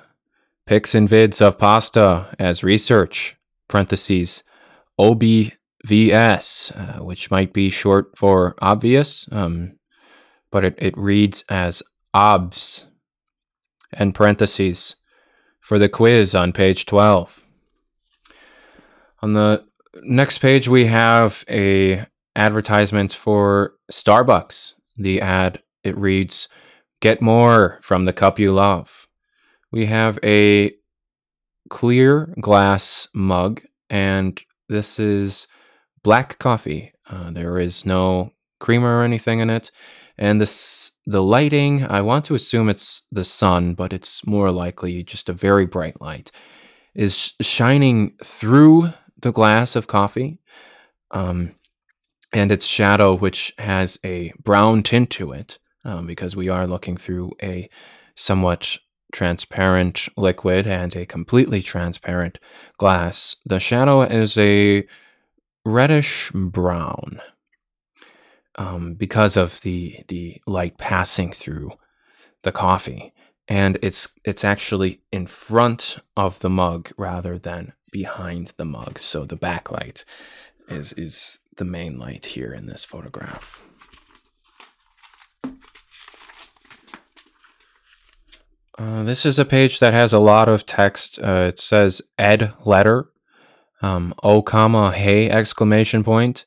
pics 0.65 0.93
and 0.93 1.09
vids 1.09 1.41
of 1.41 1.57
pasta 1.57 2.35
as 2.37 2.63
research 2.63 3.35
parentheses 3.67 4.43
OBVS, 4.99 6.71
uh, 6.77 7.03
which 7.03 7.31
might 7.31 7.53
be 7.53 7.69
short 7.69 8.15
for 8.17 8.55
obvious. 8.61 9.27
Um, 9.31 9.77
but 10.51 10.63
it, 10.63 10.75
it 10.77 10.97
reads 10.97 11.43
as 11.49 11.81
OBS 12.13 12.85
and 13.93 14.13
parentheses 14.13 14.97
for 15.59 15.79
the 15.79 15.89
quiz 15.89 16.35
on 16.35 16.51
page 16.51 16.85
12. 16.85 17.43
On 19.21 19.33
the 19.33 19.63
next 20.03 20.39
page, 20.39 20.67
we 20.67 20.85
have 20.85 21.43
a 21.49 22.05
advertisement 22.35 23.13
for 23.13 23.73
Starbucks. 23.91 24.73
The 24.97 25.21
ad, 25.21 25.61
it 25.83 25.97
reads, 25.97 26.47
Get 27.01 27.21
more 27.21 27.79
from 27.81 28.05
the 28.05 28.13
cup 28.13 28.39
you 28.39 28.51
love. 28.51 29.07
We 29.71 29.87
have 29.87 30.19
a 30.23 30.73
clear 31.69 32.33
glass 32.39 33.07
mug, 33.13 33.61
and 33.89 34.39
this 34.69 34.99
is 34.99 35.47
black 36.03 36.37
coffee. 36.39 36.93
Uh, 37.09 37.31
there 37.31 37.57
is 37.57 37.85
no 37.85 38.33
creamer 38.59 38.99
or 38.99 39.03
anything 39.03 39.39
in 39.39 39.49
it 39.49 39.71
and 40.17 40.39
this 40.39 40.91
the 41.05 41.21
lighting 41.21 41.83
i 41.87 41.99
want 41.99 42.23
to 42.23 42.35
assume 42.35 42.69
it's 42.69 43.07
the 43.11 43.25
sun 43.25 43.73
but 43.73 43.91
it's 43.91 44.25
more 44.25 44.51
likely 44.51 45.03
just 45.03 45.27
a 45.27 45.33
very 45.33 45.65
bright 45.65 45.99
light 45.99 46.31
is 46.93 47.33
shining 47.41 48.13
through 48.23 48.89
the 49.21 49.31
glass 49.31 49.75
of 49.75 49.87
coffee 49.87 50.39
um, 51.11 51.55
and 52.33 52.51
its 52.51 52.65
shadow 52.65 53.15
which 53.15 53.53
has 53.57 53.99
a 54.03 54.33
brown 54.43 54.83
tint 54.83 55.09
to 55.09 55.31
it 55.31 55.57
um, 55.83 56.05
because 56.07 56.35
we 56.35 56.49
are 56.49 56.67
looking 56.67 56.97
through 56.97 57.31
a 57.41 57.69
somewhat 58.15 58.77
transparent 59.13 60.07
liquid 60.15 60.65
and 60.67 60.95
a 60.95 61.05
completely 61.05 61.61
transparent 61.61 62.39
glass 62.77 63.35
the 63.45 63.59
shadow 63.59 64.01
is 64.01 64.37
a 64.37 64.85
reddish 65.65 66.31
brown 66.33 67.19
um, 68.55 68.93
because 68.93 69.37
of 69.37 69.61
the 69.61 70.03
the 70.07 70.41
light 70.47 70.77
passing 70.77 71.31
through 71.31 71.71
the 72.43 72.51
coffee, 72.51 73.13
and 73.47 73.77
it's 73.81 74.09
it's 74.25 74.43
actually 74.43 75.01
in 75.11 75.27
front 75.27 75.97
of 76.17 76.39
the 76.39 76.49
mug 76.49 76.91
rather 76.97 77.37
than 77.37 77.73
behind 77.91 78.53
the 78.57 78.65
mug. 78.65 78.99
So 78.99 79.25
the 79.25 79.37
backlight 79.37 80.03
is 80.71 80.93
is 80.93 81.39
the 81.57 81.65
main 81.65 81.99
light 81.99 82.25
here 82.27 82.53
in 82.53 82.65
this 82.65 82.83
photograph. 82.83 83.67
Uh, 88.77 89.03
this 89.03 89.25
is 89.25 89.37
a 89.37 89.45
page 89.45 89.79
that 89.79 89.93
has 89.93 90.13
a 90.13 90.19
lot 90.19 90.49
of 90.49 90.65
text. 90.65 91.19
Uh, 91.21 91.45
it 91.49 91.59
says 91.59 92.01
Ed 92.17 92.53
letter, 92.65 93.09
um, 93.81 94.13
oh 94.23 94.41
comma 94.41 94.91
hey 94.91 95.29
exclamation 95.29 96.03
point, 96.03 96.45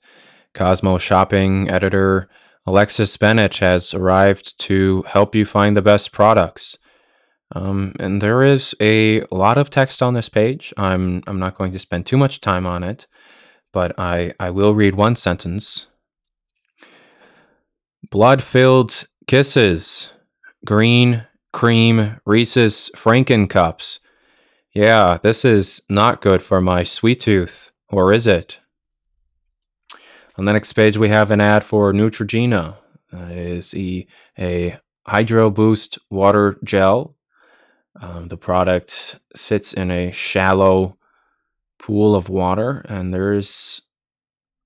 Cosmo 0.53 0.99
shopping 0.99 1.71
editor 1.71 2.29
Alexis 2.67 3.17
Bennett 3.17 3.59
has 3.59 3.93
arrived 3.93 4.59
to 4.61 5.05
help 5.07 5.35
you 5.35 5.45
find 5.45 5.77
the 5.77 5.83
best 5.83 6.13
products. 6.13 6.79
Um, 7.55 7.95
and 8.01 8.23
there 8.23 8.43
is 8.43 8.75
a 8.81 9.23
lot 9.31 9.59
of 9.59 9.69
text 9.69 10.03
on 10.03 10.15
this 10.15 10.29
page. 10.29 10.73
I'm 10.77 11.23
I'm 11.27 11.39
not 11.39 11.57
going 11.57 11.73
to 11.73 11.79
spend 11.79 12.07
too 12.07 12.17
much 12.17 12.41
time 12.41 12.67
on 12.67 12.83
it, 12.83 13.07
but 13.75 13.99
I 13.99 14.33
I 14.41 14.49
will 14.49 14.75
read 14.75 14.95
one 14.95 15.17
sentence. 15.17 15.89
Blood-filled 18.11 19.09
kisses, 19.27 20.13
green 20.65 21.27
cream 21.53 22.21
Reese's 22.25 22.91
Franken 22.97 23.51
cups. 23.51 24.01
Yeah, 24.73 25.19
this 25.23 25.45
is 25.45 25.83
not 25.91 26.23
good 26.23 26.43
for 26.43 26.61
my 26.61 26.85
sweet 26.85 27.21
tooth, 27.21 27.73
or 27.89 28.13
is 28.13 28.27
it? 28.27 28.61
On 30.37 30.45
the 30.45 30.53
next 30.53 30.73
page, 30.73 30.97
we 30.97 31.11
have 31.11 31.31
an 31.31 31.41
ad 31.41 31.65
for 31.65 31.93
Neutrogena. 31.93 32.77
Uh, 33.13 33.29
it 33.31 33.39
is 33.39 33.75
a, 33.75 34.07
a 34.39 34.79
Hydro 35.07 35.51
Boost 35.51 35.99
water 36.11 36.59
gel. 36.65 37.15
Um, 38.01 38.29
the 38.29 38.37
product 38.37 39.21
sits 39.37 39.73
in 39.73 39.91
a 39.91 40.11
shallow 40.11 40.97
pool 41.85 42.17
of 42.17 42.31
water, 42.31 42.83
and 42.89 43.13
there's 43.13 43.83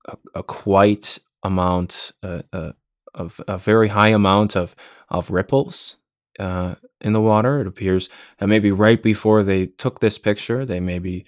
a, 0.07 0.15
a 0.35 0.43
quite 0.43 1.19
amount, 1.43 2.13
uh, 2.23 2.43
uh, 2.53 2.71
of 3.13 3.41
a 3.45 3.57
very 3.57 3.89
high 3.89 4.09
amount 4.09 4.55
of 4.55 4.73
of 5.09 5.31
ripples 5.31 5.97
uh, 6.39 6.75
in 7.01 7.11
the 7.11 7.19
water. 7.21 7.59
It 7.59 7.67
appears 7.67 8.09
that 8.37 8.47
maybe 8.47 8.71
right 8.71 9.03
before 9.03 9.43
they 9.43 9.65
took 9.65 9.99
this 9.99 10.17
picture, 10.17 10.65
they 10.65 10.79
maybe 10.79 11.25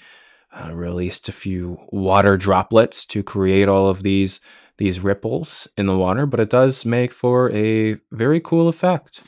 uh, 0.54 0.74
released 0.74 1.28
a 1.28 1.34
few 1.34 1.78
water 1.92 2.38
droplets 2.38 3.06
to 3.08 3.22
create 3.22 3.68
all 3.68 3.88
of 3.90 4.02
these 4.02 4.40
these 4.78 5.02
ripples 5.02 5.68
in 5.76 5.88
the 5.88 5.98
water, 5.98 6.26
but 6.26 6.40
it 6.40 6.50
does 6.50 6.86
make 6.86 7.12
for 7.12 7.52
a 7.52 7.98
very 8.12 8.40
cool 8.40 8.70
effect. 8.70 9.22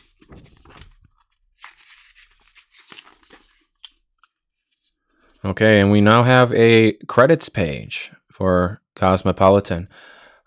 Okay, 5.46 5.82
and 5.82 5.92
we 5.92 6.00
now 6.00 6.24
have 6.24 6.54
a 6.54 6.94
credits 7.08 7.50
page 7.50 8.12
for 8.32 8.82
Cosmopolitan. 8.96 9.90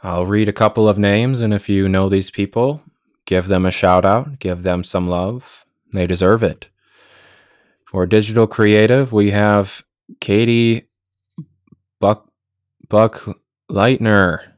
I'll 0.03 0.25
read 0.25 0.49
a 0.49 0.55
couple 0.55 0.89
of 0.89 0.97
names, 0.97 1.41
and 1.41 1.53
if 1.53 1.69
you 1.69 1.87
know 1.87 2.09
these 2.09 2.31
people, 2.31 2.83
give 3.27 3.49
them 3.49 3.67
a 3.67 3.71
shout 3.71 4.07
out, 4.07 4.39
give 4.39 4.63
them 4.63 4.83
some 4.83 5.07
love. 5.07 5.67
They 5.93 6.07
deserve 6.07 6.43
it. 6.43 6.69
For 7.85 8.07
digital 8.07 8.47
creative, 8.47 9.13
we 9.13 9.33
have 9.33 9.85
Katie 10.21 10.89
Buck 12.01 12.31
Buck 12.89 13.29
Leitner. 13.71 14.53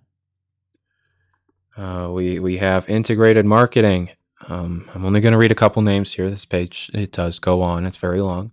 Uh, 1.77 2.11
we 2.13 2.39
we 2.39 2.59
have 2.59 2.89
integrated 2.89 3.45
marketing. 3.45 4.11
Um, 4.47 4.89
I'm 4.95 5.05
only 5.05 5.21
going 5.21 5.33
to 5.33 5.39
read 5.39 5.53
a 5.53 5.57
couple 5.57 5.83
names 5.83 6.13
here. 6.15 6.31
This 6.31 6.45
page 6.45 6.93
it 6.95 7.11
does 7.11 7.41
go 7.41 7.61
on. 7.61 7.87
It's 7.87 7.99
very 7.99 8.21
long. 8.21 8.53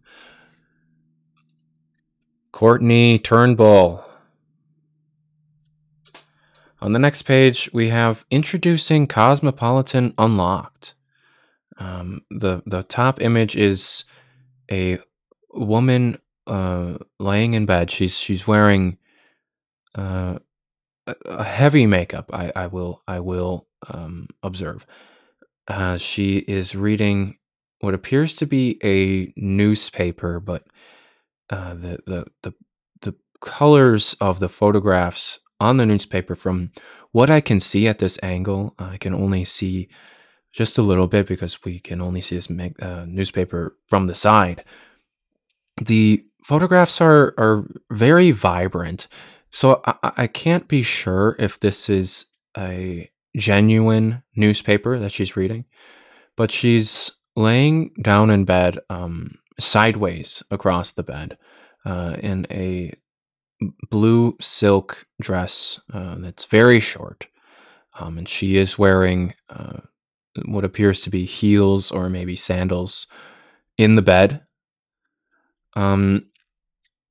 Courtney 2.56 3.20
Turnbull. 3.20 4.02
On 6.80 6.94
the 6.94 7.00
next 7.00 7.24
page, 7.24 7.70
we 7.74 7.90
have 7.90 8.26
introducing 8.32 9.08
Cosmopolitan 9.08 10.14
Unlocked. 10.18 10.94
Um, 11.80 12.22
the 12.32 12.64
the 12.66 12.84
top 12.84 13.22
image 13.22 13.58
is 13.58 14.06
a 14.72 15.00
woman 15.54 16.18
uh, 16.48 17.00
laying 17.20 17.56
in 17.56 17.66
bed. 17.66 17.92
She's 17.92 18.18
she's 18.18 18.48
wearing 18.48 19.00
uh, 19.94 20.40
a 21.26 21.44
heavy 21.44 21.86
makeup. 21.86 22.30
I, 22.32 22.54
I 22.56 22.68
will 22.68 23.02
I 23.06 23.20
will 23.20 23.68
um, 23.92 24.30
observe. 24.42 24.86
Uh, 25.68 25.98
she 25.98 26.38
is 26.38 26.74
reading 26.74 27.38
what 27.82 27.94
appears 27.94 28.34
to 28.38 28.46
be 28.46 28.80
a 28.82 29.34
newspaper, 29.36 30.40
but 30.40 30.64
uh, 31.50 31.74
the, 31.76 32.00
the 32.06 32.26
the 32.44 32.54
the 33.02 33.16
colors 33.42 34.16
of 34.20 34.40
the 34.40 34.50
photographs 34.50 35.40
on 35.60 35.78
the 35.78 35.86
newspaper, 35.86 36.36
from 36.36 36.72
what 37.12 37.30
I 37.30 37.42
can 37.42 37.60
see 37.60 37.88
at 37.88 38.00
this 38.00 38.20
angle, 38.22 38.76
I 38.78 38.98
can 38.98 39.14
only 39.14 39.46
see 39.46 39.90
just 40.52 40.78
a 40.78 40.82
little 40.82 41.08
bit 41.08 41.28
because 41.28 41.64
we 41.64 41.80
can 41.80 42.02
only 42.02 42.22
see 42.22 42.36
this 42.36 42.50
uh, 42.82 43.06
newspaper 43.08 43.78
from 43.88 44.08
the 44.08 44.16
side. 44.16 44.64
The 45.78 46.26
photographs 46.44 47.02
are 47.02 47.34
are 47.38 47.68
very 47.92 48.32
vibrant, 48.32 49.08
so 49.52 49.82
I, 49.86 50.12
I 50.18 50.28
can't 50.28 50.68
be 50.68 50.84
sure 50.84 51.36
if 51.40 51.60
this 51.60 51.90
is 51.90 52.26
a 52.58 53.10
genuine 53.38 54.24
newspaper 54.36 54.98
that 55.00 55.12
she's 55.12 55.36
reading, 55.36 55.66
but 56.38 56.52
she's 56.52 57.12
laying 57.36 57.92
down 58.02 58.30
in 58.30 58.46
bed 58.46 58.80
um, 58.90 59.38
sideways 59.60 60.42
across 60.50 60.92
the 60.94 61.04
bed 61.04 61.38
uh, 61.86 62.18
in 62.22 62.48
a 62.52 62.94
blue 63.90 64.36
silk 64.42 65.06
dress 65.22 65.80
uh, 65.94 66.16
that's 66.18 66.46
very 66.46 66.80
short. 66.80 67.28
Um, 67.98 68.18
and 68.18 68.28
she 68.28 68.58
is 68.58 68.78
wearing 68.78 69.34
uh, 69.50 69.80
what 70.46 70.66
appears 70.66 71.02
to 71.04 71.10
be 71.10 71.26
heels 71.26 71.92
or 71.92 72.10
maybe 72.10 72.36
sandals 72.36 73.08
in 73.78 73.96
the 73.96 74.02
bed. 74.02 74.42
Um, 75.76 76.28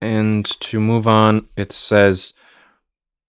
and 0.00 0.44
to 0.60 0.80
move 0.80 1.08
on, 1.08 1.46
it 1.56 1.72
says, 1.72 2.34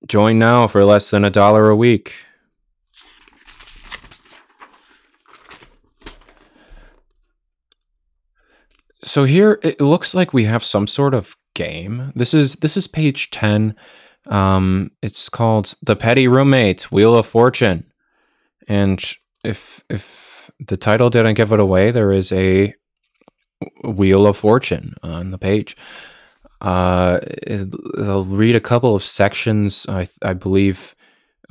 join 0.08 0.38
now 0.38 0.68
for 0.68 0.84
less 0.84 1.10
than 1.10 1.24
a 1.24 1.30
dollar 1.30 1.70
a 1.70 1.76
week. 1.76 2.25
So 9.06 9.26
here 9.26 9.60
it 9.62 9.80
looks 9.80 10.16
like 10.16 10.34
we 10.34 10.46
have 10.46 10.64
some 10.64 10.88
sort 10.88 11.14
of 11.14 11.38
game. 11.54 12.12
This 12.16 12.34
is 12.34 12.56
this 12.56 12.76
is 12.76 12.88
page 12.88 13.30
10. 13.30 13.76
Um 14.26 14.92
it's 15.04 15.30
called 15.30 15.76
The 15.82 15.96
Petty 15.96 16.28
Roommate 16.28 16.92
Wheel 16.92 17.16
of 17.16 17.28
Fortune. 17.28 17.86
And 18.68 19.00
if 19.44 19.84
if 19.92 20.50
the 20.60 20.76
title 20.76 21.12
didn't 21.12 21.36
give 21.36 21.54
it 21.54 21.60
away, 21.60 21.92
there 21.92 22.12
is 22.12 22.32
a 22.32 22.74
Wheel 23.84 24.26
of 24.26 24.38
Fortune 24.38 24.96
on 25.04 25.30
the 25.30 25.38
page. 25.38 25.78
Uh 26.60 27.20
it, 27.22 27.72
will 27.98 28.26
read 28.26 28.56
a 28.56 28.60
couple 28.60 28.96
of 28.96 29.04
sections. 29.04 29.86
I 29.88 30.08
I 30.24 30.34
believe 30.34 30.96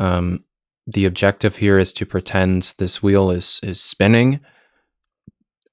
um 0.01 0.43
the 0.89 1.05
objective 1.05 1.59
here 1.59 1.79
is 1.79 1.93
to 1.93 2.05
pretend 2.05 2.75
this 2.79 3.01
wheel 3.01 3.31
is 3.31 3.61
is 3.63 3.81
spinning 3.81 4.41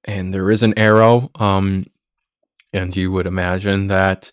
and 0.05 0.33
there 0.33 0.51
is 0.51 0.63
an 0.63 0.77
arrow. 0.77 1.29
Um, 1.35 1.85
and 2.73 2.95
you 2.95 3.11
would 3.11 3.27
imagine 3.27 3.87
that 3.87 4.31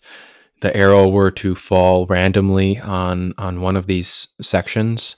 the 0.61 0.75
arrow 0.75 1.07
were 1.07 1.31
to 1.31 1.55
fall 1.55 2.05
randomly 2.05 2.79
on 2.79 3.33
on 3.37 3.61
one 3.61 3.75
of 3.75 3.87
these 3.87 4.29
sections. 4.41 5.15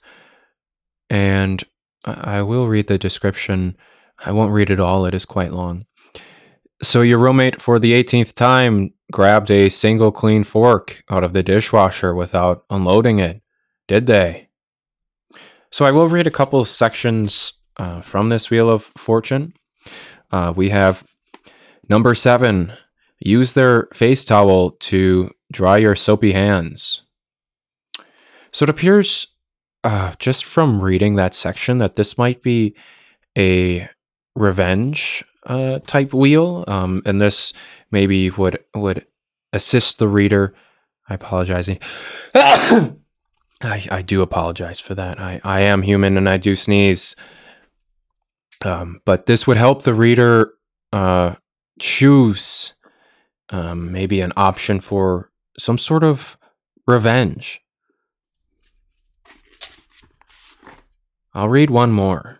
And 1.09 1.63
I 2.05 2.41
will 2.41 2.67
read 2.67 2.87
the 2.87 2.97
description. 2.97 3.77
I 4.25 4.31
won't 4.31 4.53
read 4.53 4.69
it 4.69 4.79
all. 4.79 5.05
It 5.05 5.13
is 5.13 5.25
quite 5.25 5.51
long. 5.51 5.85
So 6.81 7.01
your 7.01 7.19
roommate 7.19 7.61
for 7.61 7.77
the 7.77 7.93
18th 7.93 8.33
time 8.33 8.93
grabbed 9.11 9.51
a 9.51 9.69
single 9.69 10.11
clean 10.11 10.43
fork 10.43 11.03
out 11.09 11.23
of 11.23 11.33
the 11.33 11.43
dishwasher 11.43 12.15
without 12.15 12.63
unloading 12.69 13.19
it, 13.19 13.41
did 13.87 14.07
they? 14.07 14.49
So 15.71 15.85
I 15.85 15.91
will 15.91 16.07
read 16.07 16.27
a 16.27 16.31
couple 16.31 16.59
of 16.59 16.67
sections 16.67 17.53
uh, 17.77 18.01
from 18.01 18.29
this 18.29 18.49
Wheel 18.49 18.69
of 18.69 18.83
Fortune. 18.97 19.53
Uh, 20.31 20.53
we 20.55 20.69
have 20.69 21.03
number 21.89 22.13
seven 22.15 22.73
use 23.19 23.53
their 23.53 23.87
face 23.93 24.25
towel 24.25 24.71
to 24.71 25.31
dry 25.51 25.77
your 25.77 25.95
soapy 25.95 26.31
hands. 26.31 27.03
So 28.51 28.63
it 28.63 28.69
appears, 28.69 29.27
uh, 29.83 30.13
just 30.19 30.43
from 30.43 30.81
reading 30.81 31.15
that 31.15 31.33
section, 31.33 31.77
that 31.77 31.95
this 31.95 32.17
might 32.17 32.41
be 32.41 32.75
a 33.37 33.89
revenge 34.35 35.23
uh, 35.45 35.79
type 35.87 36.13
wheel, 36.13 36.63
um, 36.67 37.01
and 37.05 37.21
this 37.21 37.53
maybe 37.91 38.29
would 38.29 38.59
would 38.75 39.05
assist 39.53 39.99
the 39.99 40.07
reader. 40.07 40.53
I 41.09 41.15
apologize. 41.15 41.69
I, 42.35 42.95
I 43.63 44.01
do 44.01 44.21
apologize 44.21 44.79
for 44.79 44.95
that. 44.95 45.19
I, 45.19 45.39
I 45.43 45.61
am 45.61 45.81
human 45.83 46.17
and 46.17 46.27
I 46.27 46.37
do 46.37 46.55
sneeze. 46.55 47.15
Um, 48.63 49.01
but 49.05 49.25
this 49.25 49.47
would 49.47 49.57
help 49.57 49.83
the 49.83 49.93
reader 49.93 50.53
uh, 50.93 51.35
choose 51.79 52.73
um, 53.49 53.91
maybe 53.91 54.21
an 54.21 54.33
option 54.37 54.79
for 54.79 55.31
some 55.57 55.77
sort 55.77 56.03
of 56.03 56.37
revenge. 56.87 57.61
I'll 61.33 61.49
read 61.49 61.69
one 61.69 61.91
more. 61.91 62.39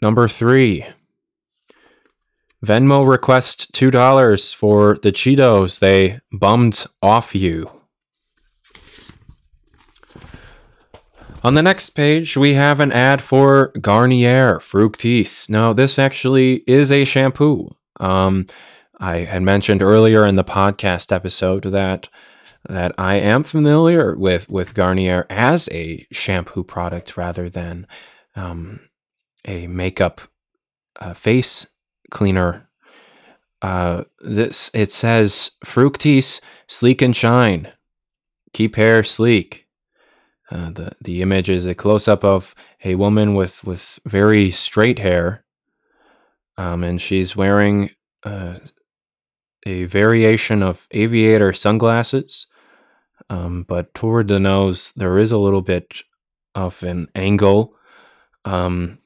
Number 0.00 0.28
three. 0.28 0.86
Venmo 2.64 3.06
request 3.06 3.72
$2 3.72 4.54
for 4.54 4.96
the 5.02 5.10
Cheetos 5.10 5.80
they 5.80 6.20
bummed 6.32 6.86
off 7.02 7.34
you. 7.34 7.81
On 11.44 11.54
the 11.54 11.62
next 11.62 11.90
page, 11.90 12.36
we 12.36 12.54
have 12.54 12.78
an 12.78 12.92
ad 12.92 13.20
for 13.20 13.72
Garnier 13.80 14.58
Fructis. 14.58 15.50
Now, 15.50 15.72
this 15.72 15.98
actually 15.98 16.62
is 16.68 16.92
a 16.92 17.04
shampoo. 17.04 17.68
Um, 17.98 18.46
I 19.00 19.18
had 19.18 19.42
mentioned 19.42 19.82
earlier 19.82 20.24
in 20.24 20.36
the 20.36 20.44
podcast 20.44 21.10
episode 21.10 21.64
that 21.64 22.08
that 22.68 22.94
I 22.96 23.16
am 23.16 23.42
familiar 23.42 24.14
with 24.14 24.48
with 24.48 24.74
Garnier 24.74 25.26
as 25.28 25.68
a 25.72 26.06
shampoo 26.12 26.62
product 26.62 27.16
rather 27.16 27.50
than 27.50 27.88
um, 28.36 28.78
a 29.44 29.66
makeup 29.66 30.20
uh, 31.00 31.12
face 31.12 31.66
cleaner. 32.12 32.68
Uh, 33.60 34.04
this 34.20 34.70
it 34.74 34.92
says 34.92 35.50
Fructis 35.64 36.40
sleek 36.68 37.02
and 37.02 37.16
shine, 37.16 37.72
keep 38.52 38.76
hair 38.76 39.02
sleek. 39.02 39.66
Uh, 40.52 40.70
the 40.70 40.92
the 41.00 41.22
image 41.22 41.48
is 41.48 41.64
a 41.64 41.74
close 41.74 42.06
up 42.06 42.24
of 42.24 42.54
a 42.84 42.94
woman 42.94 43.34
with 43.34 43.64
with 43.64 43.98
very 44.04 44.50
straight 44.50 44.98
hair, 44.98 45.44
um, 46.58 46.84
and 46.84 47.00
she's 47.00 47.34
wearing 47.34 47.90
uh, 48.24 48.58
a 49.64 49.84
variation 49.84 50.62
of 50.62 50.86
aviator 50.90 51.54
sunglasses. 51.54 52.46
Um, 53.30 53.62
but 53.62 53.94
toward 53.94 54.28
the 54.28 54.38
nose, 54.38 54.92
there 54.94 55.18
is 55.18 55.32
a 55.32 55.38
little 55.38 55.62
bit 55.62 56.02
of 56.54 56.82
an 56.82 57.08
angle 57.14 57.74
um, 58.44 58.98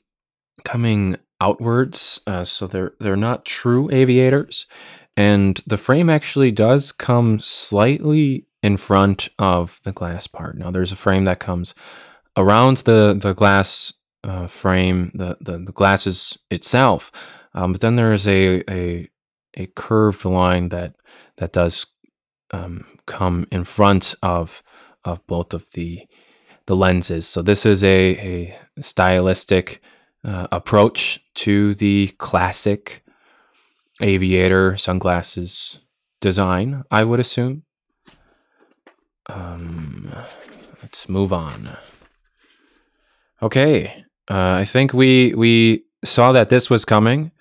coming 0.65 1.17
outwards, 1.41 2.21
uh, 2.27 2.43
so 2.43 2.67
they're 2.67 2.95
they're 2.99 3.15
not 3.15 3.45
true 3.45 3.89
aviators, 3.93 4.67
and 5.17 5.63
the 5.65 5.77
frame 5.77 6.11
actually 6.11 6.51
does 6.51 6.91
come 6.91 7.39
slightly 7.39 8.47
in 8.67 8.77
front 8.77 9.29
of 9.39 9.81
the 9.85 9.93
glass 9.93 10.27
part. 10.27 10.59
Now, 10.59 10.73
there's 10.73 10.93
a 10.93 10.97
frame 10.97 11.25
that 11.27 11.39
comes 11.39 11.75
around 12.37 12.79
the 12.79 13.17
the 13.19 13.33
glass 13.33 13.93
uh, 14.25 14.49
frame, 14.49 15.13
the, 15.15 15.37
the 15.41 15.59
the 15.59 15.73
glasses 15.73 16.37
itself, 16.51 17.13
um, 17.55 17.73
but 17.73 17.81
then 17.81 17.97
there 17.97 18.13
is 18.13 18.27
a 18.27 18.63
a 18.69 19.09
a 19.57 19.67
curved 19.77 20.25
line 20.25 20.69
that 20.71 20.95
that 21.37 21.53
does 21.53 21.87
um, 22.51 22.85
come 23.07 23.47
in 23.53 23.65
front 23.65 24.17
of 24.23 24.63
of 25.05 25.25
both 25.29 25.55
of 25.55 25.71
the 25.75 26.01
the 26.67 26.75
lenses. 26.75 27.29
So 27.29 27.43
this 27.43 27.65
is 27.65 27.85
a 27.85 28.17
a 28.77 28.83
stylistic 28.83 29.81
uh, 30.25 30.49
approach 30.51 31.21
to 31.35 31.77
the 31.77 32.09
classic 32.19 33.05
aviator 34.01 34.77
sunglasses 34.77 35.79
design, 36.21 36.83
I 36.91 37.05
would 37.05 37.21
assume. 37.21 37.63
Um, 39.29 40.09
let's 40.83 41.09
move 41.09 41.33
on. 41.33 41.69
Okay, 43.43 44.05
uh, 44.31 44.55
I 44.61 44.65
think 44.65 44.93
we 44.93 45.35
we 45.35 45.85
saw 46.05 46.33
that 46.33 46.49
this 46.49 46.71
was 46.71 46.85
coming 46.85 47.33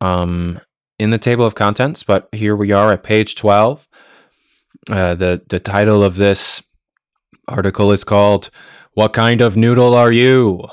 um, 0.00 0.60
in 0.98 1.10
the 1.10 1.18
table 1.18 1.46
of 1.46 1.54
contents, 1.54 2.02
but 2.02 2.28
here 2.32 2.56
we 2.56 2.72
are 2.72 2.92
at 2.92 3.02
page 3.02 3.34
twelve. 3.36 3.88
Uh, 4.88 5.14
the 5.14 5.42
the 5.48 5.60
title 5.60 6.02
of 6.02 6.16
this 6.16 6.62
article 7.48 7.92
is 7.92 8.04
called 8.04 8.50
"What 8.94 9.12
Kind 9.12 9.40
of 9.40 9.56
Noodle 9.56 9.94
Are 9.94 10.12
You?" 10.12 10.66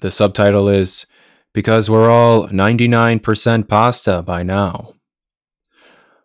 The 0.00 0.10
subtitle 0.10 0.68
is 0.68 1.06
"Because 1.52 1.90
We're 1.90 2.10
All 2.10 2.48
ninety 2.48 2.86
nine 2.88 3.18
percent 3.18 3.68
pasta 3.68 4.22
by 4.22 4.42
now." 4.42 4.94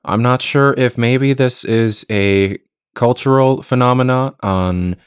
I'm 0.06 0.21
not 0.21 0.41
sure 0.41 0.73
if 0.78 0.97
maybe 0.97 1.34
this 1.34 1.63
is 1.65 2.06
a 2.10 2.58
cultural 2.99 3.62
phenomena 3.62 4.35
on 4.43 4.97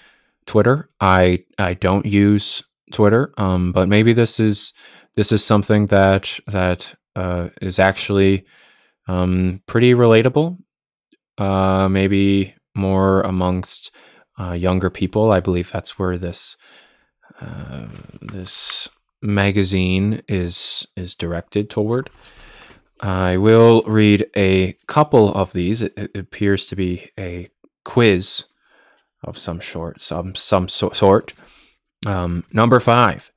Twitter. 0.47 0.89
I 0.99 1.45
I 1.59 1.75
don't 1.75 2.07
use 2.07 2.63
Twitter, 2.91 3.35
um, 3.37 3.71
but 3.71 3.87
maybe 3.87 4.15
this 4.15 4.41
is 4.41 4.73
this 5.15 5.31
is 5.31 5.45
something 5.45 5.89
that 5.89 6.41
that 6.47 6.95
uh, 7.15 7.51
is 7.61 7.79
actually 7.79 8.47
um, 9.09 9.61
pretty 9.67 9.93
relatable. 9.93 10.57
Uh, 11.37 11.87
maybe 11.91 12.55
more 12.75 13.21
amongst 13.23 13.91
uh, 14.41 14.53
younger 14.53 14.89
people. 14.89 15.31
I 15.31 15.41
believe 15.41 15.71
that's 15.71 15.99
where 15.99 16.17
this 16.17 16.57
uh, 17.43 17.89
this 18.23 18.89
magazine 19.21 20.23
is 20.29 20.87
is 20.97 21.15
directed 21.15 21.69
toward. 21.69 22.09
I 23.03 23.37
will 23.37 23.83
read 23.83 24.31
a 24.35 24.77
couple 24.87 25.35
of 25.35 25.53
these. 25.53 25.83
It, 25.83 25.93
it 25.97 26.17
appears 26.17 26.67
to 26.69 26.77
be 26.77 27.11
a 27.19 27.49
quiz 27.85 28.45
of 29.25 29.39
some 29.39 29.61
sort, 29.61 30.01
some 30.01 30.35
some 30.35 30.69
so- 30.69 30.91
sort. 30.91 31.33
Um, 32.07 32.45
number 32.53 32.81
five. 32.81 33.31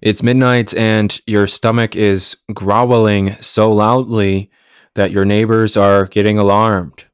It's 0.00 0.22
midnight 0.22 0.74
and 0.74 1.20
your 1.26 1.46
stomach 1.46 1.94
is 1.94 2.36
growling 2.52 3.34
so 3.40 3.72
loudly 3.72 4.50
that 4.94 5.12
your 5.12 5.24
neighbors 5.24 5.76
are 5.76 6.06
getting 6.06 6.38
alarmed. 6.38 7.04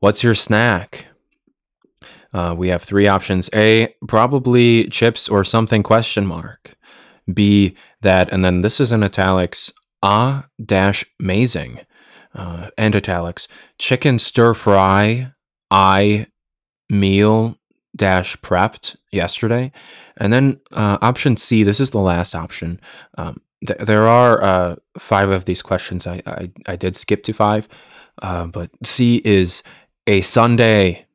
What's 0.00 0.24
your 0.24 0.34
snack? 0.34 1.06
Uh, 2.32 2.54
we 2.56 2.68
have 2.68 2.82
three 2.82 3.06
options. 3.06 3.48
A, 3.54 3.94
probably 4.08 4.88
chips 4.88 5.28
or 5.28 5.44
something 5.44 5.82
question 5.82 6.26
mark. 6.26 6.76
B, 7.32 7.76
that, 8.00 8.32
and 8.32 8.44
then 8.44 8.62
this 8.62 8.80
is 8.80 8.90
in 8.90 9.02
italics, 9.02 9.72
ah 10.02 10.46
dash 10.62 11.04
amazing, 11.20 11.80
uh, 12.34 12.70
and 12.76 12.96
italics, 12.96 13.48
chicken 13.78 14.18
stir 14.18 14.52
fry 14.52 15.32
I 15.70 16.26
meal 16.90 17.58
dash 17.96 18.36
prepped 18.38 18.96
yesterday. 19.12 19.72
And 20.16 20.32
then 20.32 20.60
uh, 20.72 20.98
option 21.00 21.36
C, 21.36 21.62
this 21.62 21.80
is 21.80 21.90
the 21.90 21.98
last 21.98 22.34
option. 22.34 22.80
Um, 23.16 23.40
th- 23.66 23.78
there 23.80 24.08
are 24.08 24.42
uh, 24.42 24.76
five 24.98 25.30
of 25.30 25.44
these 25.44 25.62
questions. 25.62 26.06
I, 26.06 26.22
I, 26.26 26.50
I 26.66 26.76
did 26.76 26.96
skip 26.96 27.22
to 27.24 27.32
five, 27.32 27.68
uh, 28.22 28.46
but 28.46 28.70
C 28.84 29.22
is 29.24 29.62
a 30.06 30.20
sundae 30.20 31.06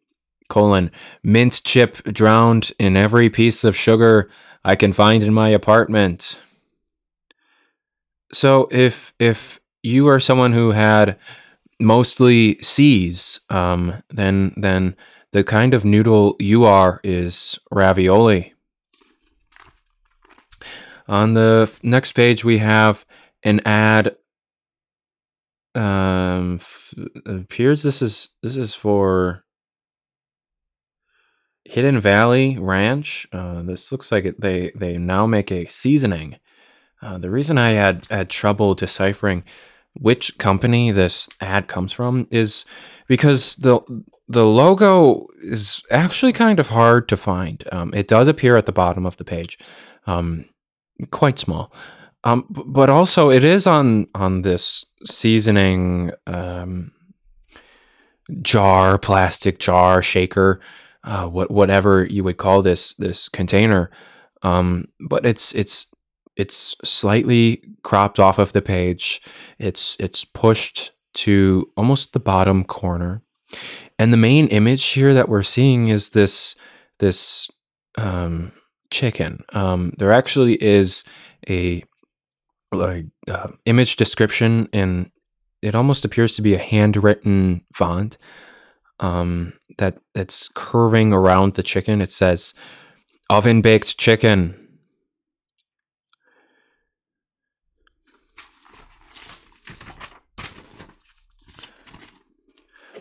colon 0.50 0.92
mint 1.24 1.62
chip 1.64 2.04
drowned 2.06 2.72
in 2.80 2.98
every 2.98 3.30
piece 3.30 3.64
of 3.64 3.76
sugar 3.76 4.30
I 4.64 4.76
can 4.76 4.94
find 4.94 5.24
in 5.24 5.34
my 5.34 5.50
apartment. 5.50 6.40
So 8.34 8.68
if 8.72 9.14
if 9.20 9.60
you 9.84 10.08
are 10.08 10.20
someone 10.20 10.54
who 10.54 10.72
had 10.72 11.18
mostly 11.80 12.62
C's, 12.62 13.40
um, 13.50 14.04
then 14.10 14.54
then 14.58 14.96
the 15.32 15.44
kind 15.44 15.74
of 15.74 15.86
noodle 15.86 16.36
you 16.40 16.66
are 16.66 17.00
is 17.04 17.60
ravioli. 17.72 18.54
On 21.08 21.34
the 21.34 21.72
next 21.82 22.14
page, 22.14 22.46
we 22.46 22.60
have 22.60 23.06
an 23.44 23.62
ad. 23.66 24.16
Um, 25.76 26.60
it 26.98 27.42
appears 27.42 27.84
this 27.84 28.02
is 28.02 28.30
this 28.44 28.56
is 28.56 28.76
for 28.76 29.44
Hidden 31.66 32.00
Valley 32.00 32.58
Ranch. 32.60 33.28
Uh, 33.32 33.62
this 33.62 33.92
looks 33.92 34.12
like 34.12 34.26
it, 34.26 34.42
they 34.42 34.72
they 34.76 34.98
now 34.98 35.26
make 35.26 35.52
a 35.52 35.68
seasoning. 35.68 36.38
Uh, 37.02 37.18
the 37.18 37.30
reason 37.30 37.58
I 37.58 37.72
had 37.72 38.06
had 38.10 38.30
trouble 38.30 38.76
deciphering 38.76 39.44
which 39.94 40.38
company 40.38 40.92
this 40.92 41.30
ad 41.42 41.68
comes 41.68 41.92
from 41.92 42.28
is 42.32 42.66
because 43.08 43.56
the 43.58 43.80
the 44.28 44.46
logo 44.46 45.28
is 45.42 45.84
actually 45.90 46.32
kind 46.32 46.60
of 46.60 46.70
hard 46.70 47.10
to 47.10 47.18
find. 47.18 47.64
Um, 47.72 47.92
it 47.96 48.08
does 48.08 48.28
appear 48.28 48.58
at 48.58 48.68
the 48.68 48.72
bottom 48.72 49.06
of 49.06 49.18
the 49.18 49.26
page, 49.26 49.58
um, 50.06 50.46
quite 51.10 51.40
small, 51.40 51.74
um, 52.24 52.46
but 52.50 52.90
also 52.90 53.30
it 53.30 53.44
is 53.44 53.66
on 53.68 54.08
on 54.14 54.44
this 54.44 54.86
seasoning 55.06 56.12
um, 56.28 56.92
jar, 58.42 58.98
plastic 58.98 59.60
jar, 59.60 60.02
shaker, 60.02 60.62
uh, 61.04 61.28
what 61.28 61.50
whatever 61.50 62.06
you 62.06 62.24
would 62.24 62.38
call 62.38 62.62
this 62.62 62.94
this 62.94 63.30
container. 63.30 63.90
Um, 64.42 64.86
but 65.00 65.26
it's 65.26 65.54
it's 65.56 65.88
it's 66.40 66.74
slightly 66.86 67.62
cropped 67.84 68.18
off 68.18 68.40
of 68.40 68.54
the 68.54 68.62
page. 68.62 69.22
It's 69.60 69.98
it's 70.00 70.24
pushed 70.24 70.92
to 71.16 71.70
almost 71.76 72.14
the 72.14 72.20
bottom 72.20 72.64
corner. 72.64 73.22
And 74.00 74.14
the 74.14 74.18
main 74.18 74.48
image 74.48 74.86
here 74.86 75.14
that 75.14 75.28
we're 75.28 75.44
seeing 75.44 75.90
is 75.90 76.12
this 76.12 76.56
this 77.00 77.52
um, 77.98 78.54
chicken. 78.90 79.44
Um, 79.52 79.92
there 79.98 80.14
actually 80.14 80.54
is 80.64 81.04
a 81.50 81.84
like 82.72 83.08
uh, 83.28 83.50
image 83.66 83.98
description, 83.98 84.70
and 84.72 85.12
it 85.62 85.76
almost 85.76 86.06
appears 86.06 86.38
to 86.38 86.42
be 86.42 86.54
a 86.54 86.60
handwritten 86.60 87.66
font 87.74 88.18
um, 89.02 89.60
that 89.78 89.98
that's 90.16 90.48
curving 90.56 91.12
around 91.12 91.56
the 91.56 91.64
chicken. 91.64 92.00
It 92.00 92.14
says 92.14 92.54
oven 93.30 93.62
baked 93.62 93.98
chicken 93.98 94.69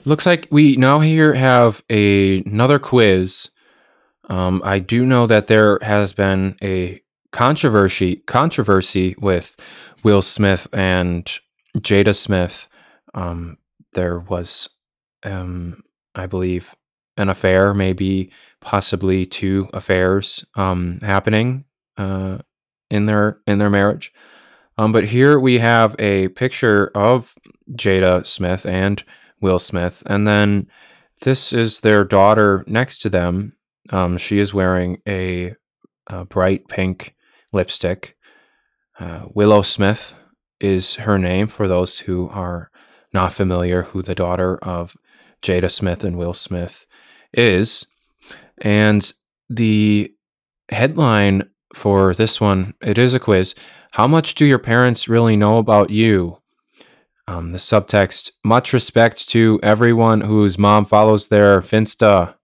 Looks 0.09 0.25
like 0.25 0.49
we 0.51 0.75
now 0.77 1.01
here 1.01 1.35
have 1.35 1.85
a, 1.91 2.39
another 2.45 2.79
quiz. 2.79 3.51
Um, 4.31 4.63
I 4.65 4.79
do 4.79 5.05
know 5.05 5.27
that 5.27 5.49
there 5.49 5.79
has 5.83 6.15
been 6.15 6.57
a 6.63 7.03
controversy 7.31 8.17
controversy 8.27 9.17
with 9.19 9.55
Will 10.03 10.23
Smith 10.23 10.67
and 10.73 11.31
Jada 11.77 12.17
Smith. 12.17 12.71
Um, 13.13 13.59
there 13.93 14.19
was, 14.19 14.71
um, 15.25 15.83
I 16.15 16.25
believe, 16.25 16.75
an 17.19 17.29
affair, 17.29 17.75
maybe 17.75 18.33
possibly 18.63 19.27
two 19.27 19.69
affairs 19.75 20.43
um, 20.55 21.01
happening 21.03 21.67
uh, 21.99 22.39
in 22.89 23.05
their 23.05 23.41
in 23.47 23.59
their 23.59 23.69
marriage. 23.69 24.15
Um, 24.79 24.91
but 24.91 25.05
here 25.05 25.39
we 25.39 25.59
have 25.59 25.95
a 25.99 26.29
picture 26.29 26.91
of 26.95 27.35
Jada 27.73 28.27
Smith 28.27 28.65
and 28.65 29.05
Will 29.41 29.59
Smith, 29.59 30.03
and 30.07 30.27
then 30.27 30.69
this 31.23 31.53
is 31.53 31.81
their 31.81 32.05
daughter 32.05 32.65
next 32.67 32.99
to 32.99 33.11
them. 33.11 33.57
Um, 33.91 34.19
she 34.19 34.39
is 34.39 34.55
wearing 34.55 35.01
a, 35.07 35.55
a 36.07 36.25
bright 36.25 36.69
pink 36.69 37.15
lipstick. 37.53 38.17
Uh, 38.99 39.27
Willow 39.35 39.63
Smith 39.63 40.15
is 40.61 40.97
her 40.97 41.19
name 41.19 41.47
for 41.47 41.69
those 41.69 42.01
who 42.01 42.29
are 42.31 42.71
not 43.13 43.33
familiar 43.33 43.83
who 43.83 44.03
the 44.03 44.15
daughter 44.15 44.59
of 44.59 44.97
Jada 45.43 45.71
Smith 45.71 46.05
and 46.05 46.17
Will 46.17 46.35
Smith 46.35 46.87
is. 47.33 47.87
And 48.61 49.11
the 49.49 50.13
headline 50.71 51.49
for 51.75 52.15
this 52.15 52.41
one, 52.41 52.75
it 52.83 52.99
is 52.99 53.15
a 53.15 53.21
quiz. 53.21 53.55
How 53.93 54.07
much 54.07 54.35
do 54.35 54.45
your 54.45 54.59
parents 54.59 55.09
really 55.09 55.37
know 55.37 55.59
about 55.59 55.91
you? 55.91 56.39
Um, 57.29 57.53
the 57.53 57.59
subtext, 57.59 58.31
much 58.43 58.73
respect 58.73 59.29
to 59.29 59.61
everyone 59.63 60.23
whose 60.23 60.57
mom 60.57 60.87
follows 60.87 61.29
their 61.29 61.61
Finsta. 61.61 62.35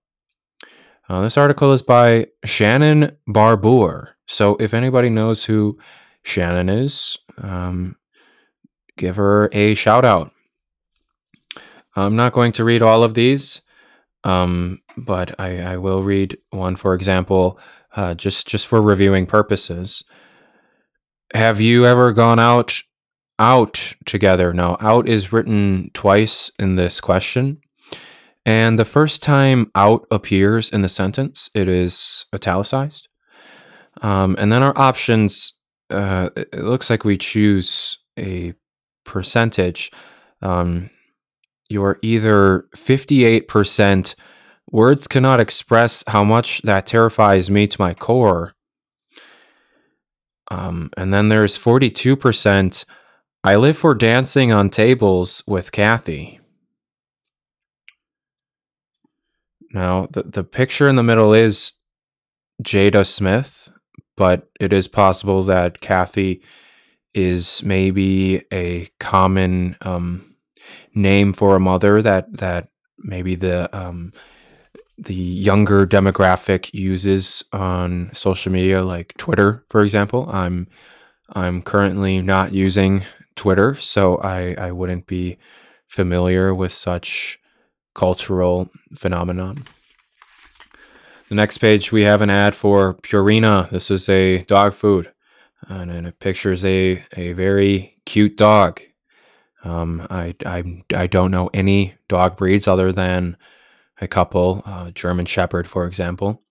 Uh, 1.09 1.23
this 1.23 1.39
article 1.39 1.73
is 1.73 1.81
by 1.81 2.27
Shannon 2.45 3.17
Barbour. 3.27 4.15
So 4.29 4.57
if 4.57 4.75
anybody 4.75 5.09
knows 5.09 5.43
who 5.43 5.79
Shannon 6.23 6.69
is, 6.69 7.17
um, 7.39 7.97
give 8.99 9.17
her 9.17 9.49
a 9.53 9.73
shout 9.73 10.05
out. 10.05 10.33
I'm 11.97 12.15
not 12.15 12.35
going 12.35 12.53
to 12.53 12.65
read 12.65 12.83
all 12.83 13.03
of 13.05 13.15
these, 13.15 13.63
um, 14.23 14.83
but 14.99 15.41
I, 15.41 15.63
I, 15.63 15.77
will 15.79 16.03
read 16.03 16.37
one, 16.51 16.77
for 16.77 16.93
example, 16.93 17.59
uh, 17.97 18.15
just 18.15 18.47
just 18.47 18.67
for 18.67 18.83
reviewing 18.83 19.25
purposes. 19.25 20.05
Have 21.33 21.59
you 21.59 21.87
ever 21.87 22.13
gone 22.13 22.39
out 22.39 22.83
out 23.39 23.95
together? 24.05 24.53
Now, 24.53 24.77
out 24.81 25.09
is 25.09 25.33
written 25.33 25.91
twice 25.95 26.51
in 26.59 26.77
this 26.77 27.01
question. 27.01 27.61
And 28.47 28.79
the 28.79 28.85
first 28.85 29.23
time 29.23 29.71
out 29.75 30.07
appears 30.11 30.71
in 30.71 30.83
the 30.83 30.89
sentence, 30.89 31.51
it 31.55 31.69
is 31.69 32.27
italicized. 32.35 33.09
Um, 34.03 34.37
and 34.39 34.53
then 34.53 34.63
our 34.63 34.77
options, 34.77 35.55
uh, 35.91 36.31
it 36.37 36.63
looks 36.63 36.91
like 36.91 37.05
we 37.05 37.17
choose 37.17 37.99
a 38.19 38.53
percentage. 39.05 39.91
Um, 40.43 40.91
you're 41.71 41.99
either 42.03 42.67
58%, 42.77 44.15
words 44.71 45.07
cannot 45.07 45.41
express 45.41 46.05
how 46.07 46.25
much 46.25 46.61
that 46.63 46.87
terrifies 46.87 47.51
me 47.51 47.67
to 47.67 47.81
my 47.81 47.95
core. 47.95 48.53
Um, 50.51 50.91
and 50.97 51.15
then 51.15 51.31
there's 51.31 51.59
42%, 51.59 52.85
I 53.47 53.57
live 53.57 53.77
for 53.77 53.95
dancing 53.95 54.53
on 54.53 54.71
tables 54.71 55.43
with 55.47 55.71
Kathy. 55.71 56.41
Now, 59.71 60.07
the, 60.11 60.23
the 60.23 60.45
picture 60.45 60.89
in 60.89 60.97
the 60.97 61.03
middle 61.03 61.35
is 61.35 61.73
Jada 62.63 63.05
Smith, 63.07 63.71
but 64.17 64.49
it 64.59 64.73
is 64.73 64.89
possible 64.89 65.43
that 65.43 65.83
Kathy 65.83 66.43
is 67.13 67.63
maybe 67.63 68.45
a 68.51 68.89
common 68.99 69.77
um, 69.83 70.37
name 70.95 71.35
for 71.35 71.55
a 71.55 71.61
mother 71.61 72.01
that 72.01 72.39
that 72.39 72.69
maybe 73.01 73.35
the 73.35 73.69
um, 73.77 74.15
the 74.97 75.15
younger 75.15 75.87
demographic 75.87 76.73
uses 76.73 77.45
on 77.53 78.09
social 78.15 78.51
media, 78.51 78.83
like 78.83 79.15
Twitter, 79.19 79.67
for 79.69 79.85
example. 79.85 80.31
I'm 80.31 80.67
I'm 81.35 81.61
currently 81.61 82.23
not 82.23 82.55
using 82.55 83.03
Twitter, 83.37 83.75
so 83.75 84.17
I 84.19 84.55
I 84.59 84.73
wouldn't 84.73 85.07
be 85.07 85.39
familiar 85.87 86.55
with 86.55 86.73
such 86.73 87.39
cultural 87.95 88.71
phenomenon. 88.95 89.65
The 91.29 91.35
next 91.37 91.59
page, 91.59 91.91
we 91.91 92.03
have 92.03 92.21
an 92.23 92.31
ad 92.31 92.55
for 92.55 92.95
Purina. 92.95 93.71
This 93.71 93.91
is 93.91 94.09
a 94.09 94.45
dog 94.45 94.75
food, 94.75 95.13
and, 95.69 95.91
and 95.91 96.07
it 96.07 96.19
pictures 96.19 96.65
a, 96.65 97.03
a 97.17 97.33
very 97.33 97.97
cute 98.05 98.37
dog. 98.37 98.81
Um, 99.65 100.07
I, 100.11 100.35
I, 100.45 100.85
I 100.95 101.07
don't 101.07 101.31
know 101.31 101.49
any 101.55 101.95
dog 102.09 102.37
breeds 102.37 102.69
other 102.69 102.93
than 102.93 103.39
a 104.01 104.07
couple, 104.07 104.63
uh, 104.67 104.91
German 104.91 105.25
Shepherd, 105.25 105.67
for 105.67 105.87
example. 105.87 106.43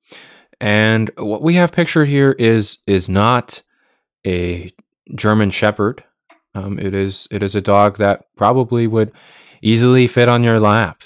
And 0.60 1.12
what 1.18 1.42
we 1.42 1.56
have 1.56 1.72
pictured 1.72 2.06
here 2.06 2.32
is 2.40 2.80
is 2.88 3.10
not 3.10 3.62
a 4.26 4.74
German 5.14 5.52
Shepherd. 5.52 6.04
Um, 6.56 6.78
it 6.80 6.94
is 6.94 7.28
it 7.32 7.42
is 7.42 7.56
a 7.56 7.62
dog 7.62 7.98
that 7.98 8.26
probably 8.36 8.88
would 8.88 9.12
easily 9.62 10.08
fit 10.08 10.30
on 10.30 10.44
your 10.44 10.60
lap. 10.60 11.02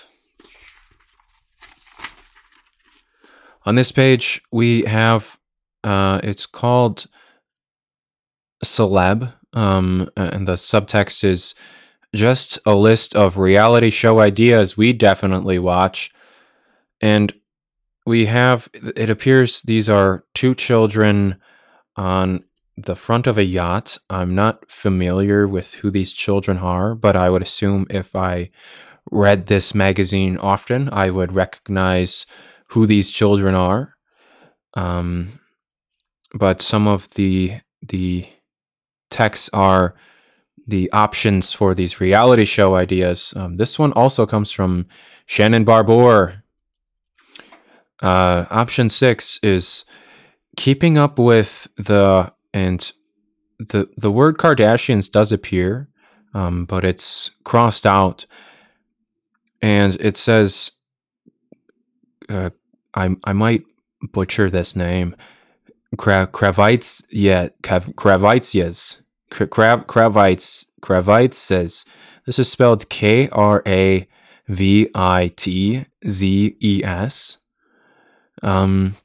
On 3.65 3.75
this 3.75 3.91
page, 3.91 4.41
we 4.51 4.83
have 4.83 5.37
uh, 5.83 6.19
it's 6.23 6.45
called 6.45 7.05
Celeb, 8.63 9.33
um, 9.53 10.09
and 10.15 10.47
the 10.47 10.53
subtext 10.53 11.23
is 11.23 11.53
just 12.15 12.59
a 12.65 12.75
list 12.75 13.15
of 13.15 13.37
reality 13.37 13.89
show 13.89 14.19
ideas 14.19 14.77
we 14.77 14.93
definitely 14.93 15.59
watch. 15.59 16.11
And 17.01 17.33
we 18.05 18.25
have, 18.25 18.69
it 18.73 19.09
appears 19.09 19.61
these 19.61 19.89
are 19.89 20.23
two 20.33 20.55
children 20.55 21.37
on 21.95 22.43
the 22.77 22.95
front 22.95 23.27
of 23.27 23.37
a 23.37 23.43
yacht. 23.43 23.97
I'm 24.09 24.35
not 24.35 24.69
familiar 24.69 25.47
with 25.47 25.75
who 25.75 25.89
these 25.89 26.13
children 26.13 26.57
are, 26.57 26.93
but 26.93 27.15
I 27.15 27.29
would 27.29 27.41
assume 27.41 27.87
if 27.89 28.15
I 28.15 28.51
read 29.11 29.47
this 29.47 29.73
magazine 29.73 30.37
often, 30.37 30.89
I 30.91 31.09
would 31.09 31.33
recognize 31.33 32.25
who 32.67 32.85
these 32.85 33.09
children 33.09 33.55
are. 33.55 33.95
Um, 34.75 35.39
but 36.33 36.61
some 36.61 36.87
of 36.87 37.09
the 37.11 37.59
the 37.81 38.27
texts 39.09 39.49
are 39.53 39.95
the 40.67 40.91
options 40.91 41.53
for 41.53 41.73
these 41.73 42.01
reality 42.01 42.45
show 42.45 42.75
ideas. 42.75 43.33
Um, 43.35 43.55
this 43.55 43.79
one 43.79 43.93
also 43.93 44.25
comes 44.25 44.51
from 44.51 44.85
Shannon 45.25 45.63
Barbour. 45.63 46.43
Uh, 48.01 48.45
option 48.51 48.89
six 48.89 49.39
is 49.41 49.85
keeping 50.57 50.97
up 50.97 51.17
with 51.17 51.67
the 51.77 52.33
and 52.53 52.91
the 53.59 53.89
the 53.97 54.11
word 54.11 54.37
Kardashians 54.37 55.11
does 55.11 55.31
appear, 55.31 55.89
um, 56.33 56.65
but 56.65 56.83
it's 56.83 57.31
crossed 57.43 57.85
out, 57.85 58.25
and 59.61 59.95
it 59.99 60.17
says 60.17 60.71
uh, 62.29 62.51
I 62.93 63.15
I 63.23 63.33
might 63.33 63.63
butcher 64.11 64.49
this 64.49 64.75
name. 64.75 65.15
Kra- 65.95 66.27
Kravitz, 66.27 67.03
yeah, 67.09 67.47
Kravitzes, 67.61 69.01
Kravitz, 69.31 70.65
Kravitz 70.81 71.33
says 71.33 71.85
this 72.25 72.37
is 72.39 72.51
spelled 72.51 72.89
K 72.89 73.29
R 73.29 73.63
A 73.65 74.07
V 74.47 74.89
I 74.93 75.29
T 75.35 75.85
Z 76.07 76.57
E 76.59 76.81
S. 76.83 77.37
Um, 78.43 78.95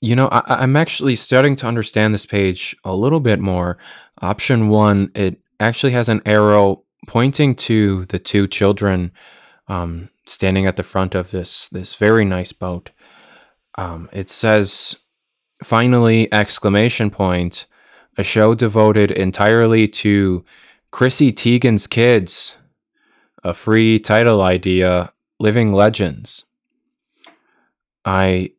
you 0.00 0.16
know, 0.16 0.28
I, 0.28 0.42
I'm 0.48 0.76
actually 0.76 1.16
starting 1.16 1.56
to 1.56 1.66
understand 1.66 2.14
this 2.14 2.26
page 2.26 2.76
a 2.84 2.94
little 2.94 3.20
bit 3.20 3.38
more. 3.38 3.78
Option 4.22 4.68
one, 4.68 5.10
it 5.14 5.40
actually 5.58 5.92
has 5.92 6.08
an 6.08 6.22
arrow 6.24 6.84
pointing 7.06 7.54
to 7.54 8.06
the 8.06 8.18
two 8.18 8.46
children 8.46 9.12
um, 9.68 10.08
standing 10.26 10.66
at 10.66 10.76
the 10.76 10.82
front 10.82 11.14
of 11.14 11.30
this 11.30 11.68
this 11.68 11.94
very 11.94 12.24
nice 12.24 12.52
boat. 12.52 12.90
Um, 13.76 14.08
it 14.12 14.30
says, 14.30 14.96
"Finally!" 15.62 16.32
Exclamation 16.32 17.10
point! 17.10 17.66
A 18.18 18.24
show 18.24 18.54
devoted 18.54 19.10
entirely 19.10 19.86
to 19.88 20.44
Chrissy 20.90 21.32
Teigen's 21.32 21.86
kids. 21.86 22.56
A 23.44 23.54
free 23.54 23.98
title 23.98 24.42
idea: 24.42 25.12
Living 25.38 25.72
Legends. 25.72 26.44
I 28.04 28.52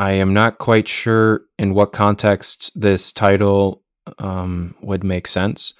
I 0.00 0.12
am 0.12 0.32
not 0.32 0.56
quite 0.56 0.88
sure 0.88 1.42
in 1.58 1.74
what 1.74 1.92
context 1.92 2.70
this 2.74 3.12
title 3.12 3.82
um, 4.18 4.74
would 4.80 5.04
make 5.04 5.28
sense, 5.28 5.74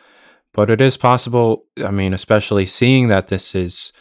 but 0.53 0.69
it 0.69 0.79
is 0.79 0.99
possible. 0.99 1.65
I 1.83 1.91
mean, 1.91 2.13
especially 2.13 2.67
seeing 2.67 3.09
that 3.09 3.29
this 3.29 3.55
is 3.55 3.95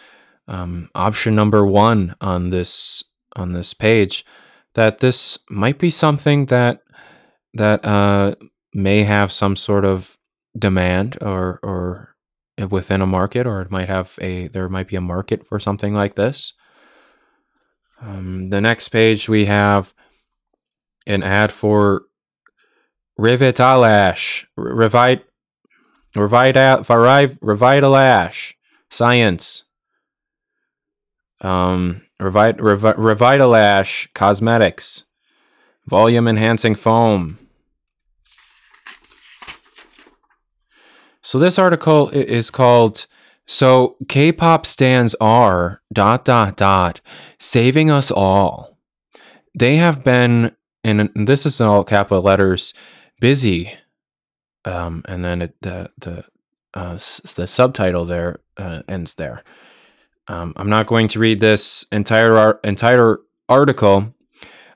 um, 0.49 0.89
option 0.93 1.35
number 1.35 1.65
one 1.65 2.15
on 2.19 2.49
this 2.49 3.01
on 3.37 3.53
this 3.53 3.73
page 3.73 4.25
that 4.73 4.97
this 4.97 5.37
might 5.49 5.79
be 5.79 5.89
something 5.89 6.47
that 6.47 6.81
that 7.53 7.85
uh, 7.85 8.35
may 8.73 9.03
have 9.03 9.31
some 9.31 9.55
sort 9.55 9.85
of 9.85 10.17
demand 10.57 11.17
or 11.21 11.61
or 11.63 12.15
within 12.69 13.01
a 13.01 13.07
market, 13.07 13.47
or 13.47 13.61
it 13.61 13.71
might 13.71 13.87
have 13.87 14.19
a 14.19 14.49
there 14.49 14.67
might 14.67 14.89
be 14.89 14.97
a 14.97 15.01
market 15.15 15.47
for 15.47 15.61
something 15.61 15.93
like 15.93 16.15
this. 16.15 16.53
Um, 18.01 18.49
the 18.49 18.59
next 18.59 18.89
page 18.89 19.29
we 19.29 19.45
have 19.45 19.93
an 21.09 21.23
ad 21.23 21.51
for 21.51 22.03
Revitalash, 23.19 24.45
Revite, 24.55 25.25
Revite, 26.15 26.55
Revitalash, 26.55 28.53
Science, 28.89 29.63
um, 31.41 32.01
Revit, 32.21 32.57
Revi- 32.57 32.95
Revitalash 32.95 34.13
Cosmetics, 34.13 35.03
Volume 35.87 36.27
Enhancing 36.27 36.75
Foam. 36.75 37.37
So 41.21 41.37
this 41.39 41.59
article 41.59 42.09
is 42.09 42.49
called 42.49 43.05
"So 43.45 43.97
K-pop 44.07 44.65
stans 44.65 45.15
are 45.19 45.81
dot 45.91 46.25
dot 46.25 46.57
dot 46.57 47.01
saving 47.37 47.91
us 47.91 48.11
all." 48.11 48.77
They 49.57 49.75
have 49.77 50.03
been, 50.03 50.55
and 50.83 51.09
this 51.15 51.45
is 51.45 51.59
in 51.59 51.67
all 51.67 51.83
capital 51.83 52.23
letters, 52.23 52.73
busy. 53.19 53.73
Um, 54.65 55.03
and 55.07 55.23
then 55.23 55.41
it, 55.41 55.55
the 55.61 55.89
the 55.97 56.25
uh, 56.73 56.93
the 57.35 57.47
subtitle 57.47 58.05
there 58.05 58.39
uh, 58.57 58.81
ends 58.87 59.15
there. 59.15 59.43
Um, 60.27 60.53
I'm 60.55 60.69
not 60.69 60.87
going 60.87 61.07
to 61.09 61.19
read 61.19 61.39
this 61.39 61.85
entire 61.91 62.59
entire 62.63 63.17
article, 63.47 64.13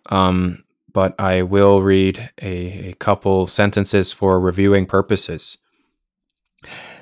um, 0.07 0.63
but 0.91 1.19
I 1.19 1.43
will 1.43 1.81
read 1.81 2.31
a, 2.41 2.89
a 2.89 2.93
couple 2.93 3.45
sentences 3.47 4.11
for 4.11 4.39
reviewing 4.39 4.87
purposes. 4.87 5.57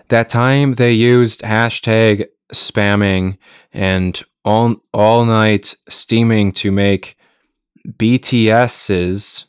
That 0.09 0.27
time 0.27 0.73
they 0.73 0.91
used 0.91 1.41
hashtag 1.41 2.25
spamming 2.53 3.37
and 3.71 4.21
all 4.43 4.75
all 4.93 5.23
night 5.23 5.75
steaming 5.87 6.51
to 6.53 6.71
make 6.71 7.15
BTS's. 7.87 9.45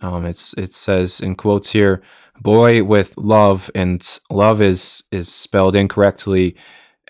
Um, 0.00 0.24
it's 0.24 0.52
it 0.54 0.74
says 0.74 1.20
in 1.20 1.36
quotes 1.36 1.72
here, 1.72 2.02
"Boy 2.40 2.84
with 2.84 3.16
love," 3.16 3.70
and 3.74 4.06
love 4.30 4.60
is 4.60 5.04
is 5.10 5.32
spelled 5.32 5.76
incorrectly 5.76 6.56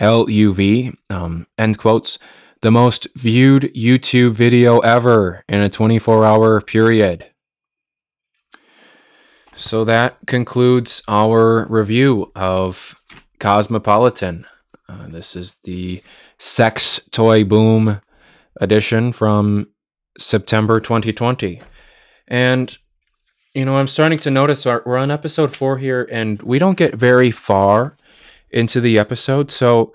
LUV, 0.01 0.95
um, 1.11 1.47
end 1.59 1.79
quotes, 1.79 2.19
the 2.63 2.71
most 2.71 3.07
viewed 3.17 3.73
YouTube 3.75 4.33
video 4.33 4.79
ever 4.81 5.45
in 5.49 5.61
a 5.61 5.69
24 5.69 6.25
hour 6.25 6.61
period. 6.61 7.27
So 9.55 9.85
that 9.85 10.19
concludes 10.27 11.03
our 11.09 11.67
review 11.69 12.31
of 12.37 13.01
Cosmopolitan. 13.39 14.47
Uh, 14.89 15.07
this 15.09 15.35
is 15.35 15.55
the 15.65 16.03
Sex 16.39 17.01
Toy 17.11 17.43
Boom 17.43 18.01
edition 18.61 19.13
from 19.13 19.69
September 20.19 20.81
2020. 20.81 21.61
And, 22.29 22.77
you 23.55 23.65
know, 23.65 23.77
I'm 23.77 23.89
starting 23.89 24.19
to 24.21 24.31
notice 24.31 24.67
our, 24.67 24.83
we're 24.85 24.97
on 24.97 25.11
episode 25.11 25.55
four 25.55 25.79
here, 25.79 26.09
and 26.11 26.41
we 26.43 26.59
don't 26.59 26.79
get 26.79 26.95
very 26.95 27.31
far 27.31 27.97
into 28.51 28.81
the 28.81 28.99
episode. 28.99 29.51
So 29.51 29.93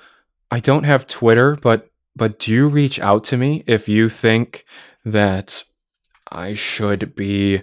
I 0.50 0.60
don't 0.60 0.84
have 0.84 1.08
Twitter, 1.08 1.56
but 1.56 1.88
but 2.16 2.40
do 2.40 2.52
you 2.52 2.68
reach 2.68 3.00
out 3.00 3.24
to 3.26 3.38
me 3.38 3.64
if 3.68 3.88
you 3.88 4.10
think 4.10 4.66
that 5.06 5.64
I 6.30 6.54
should 6.54 7.16
be 7.16 7.62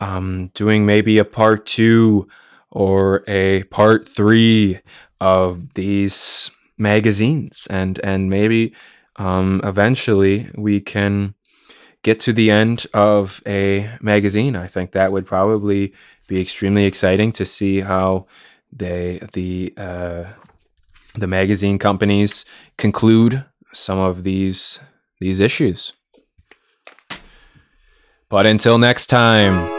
um, 0.00 0.50
doing 0.54 0.84
maybe 0.84 1.18
a 1.18 1.24
part 1.24 1.66
two 1.66 2.28
or 2.70 3.24
a 3.26 3.64
part 3.64 4.06
three 4.06 4.80
of 5.20 5.72
these 5.74 6.50
magazines, 6.76 7.66
and 7.70 7.98
and 8.04 8.30
maybe 8.30 8.74
um, 9.16 9.60
eventually 9.64 10.50
we 10.56 10.80
can 10.80 11.34
get 12.02 12.20
to 12.20 12.32
the 12.32 12.50
end 12.50 12.86
of 12.94 13.42
a 13.46 13.90
magazine. 14.00 14.56
I 14.56 14.66
think 14.66 14.92
that 14.92 15.12
would 15.12 15.26
probably 15.26 15.92
be 16.26 16.40
extremely 16.40 16.84
exciting 16.84 17.32
to 17.32 17.44
see 17.44 17.80
how 17.80 18.26
they 18.72 19.20
the 19.32 19.74
uh, 19.76 20.24
the 21.14 21.26
magazine 21.26 21.78
companies 21.78 22.44
conclude 22.76 23.44
some 23.72 23.98
of 23.98 24.22
these 24.22 24.80
these 25.20 25.40
issues. 25.40 25.94
But 28.28 28.46
until 28.46 28.78
next 28.78 29.06
time. 29.06 29.77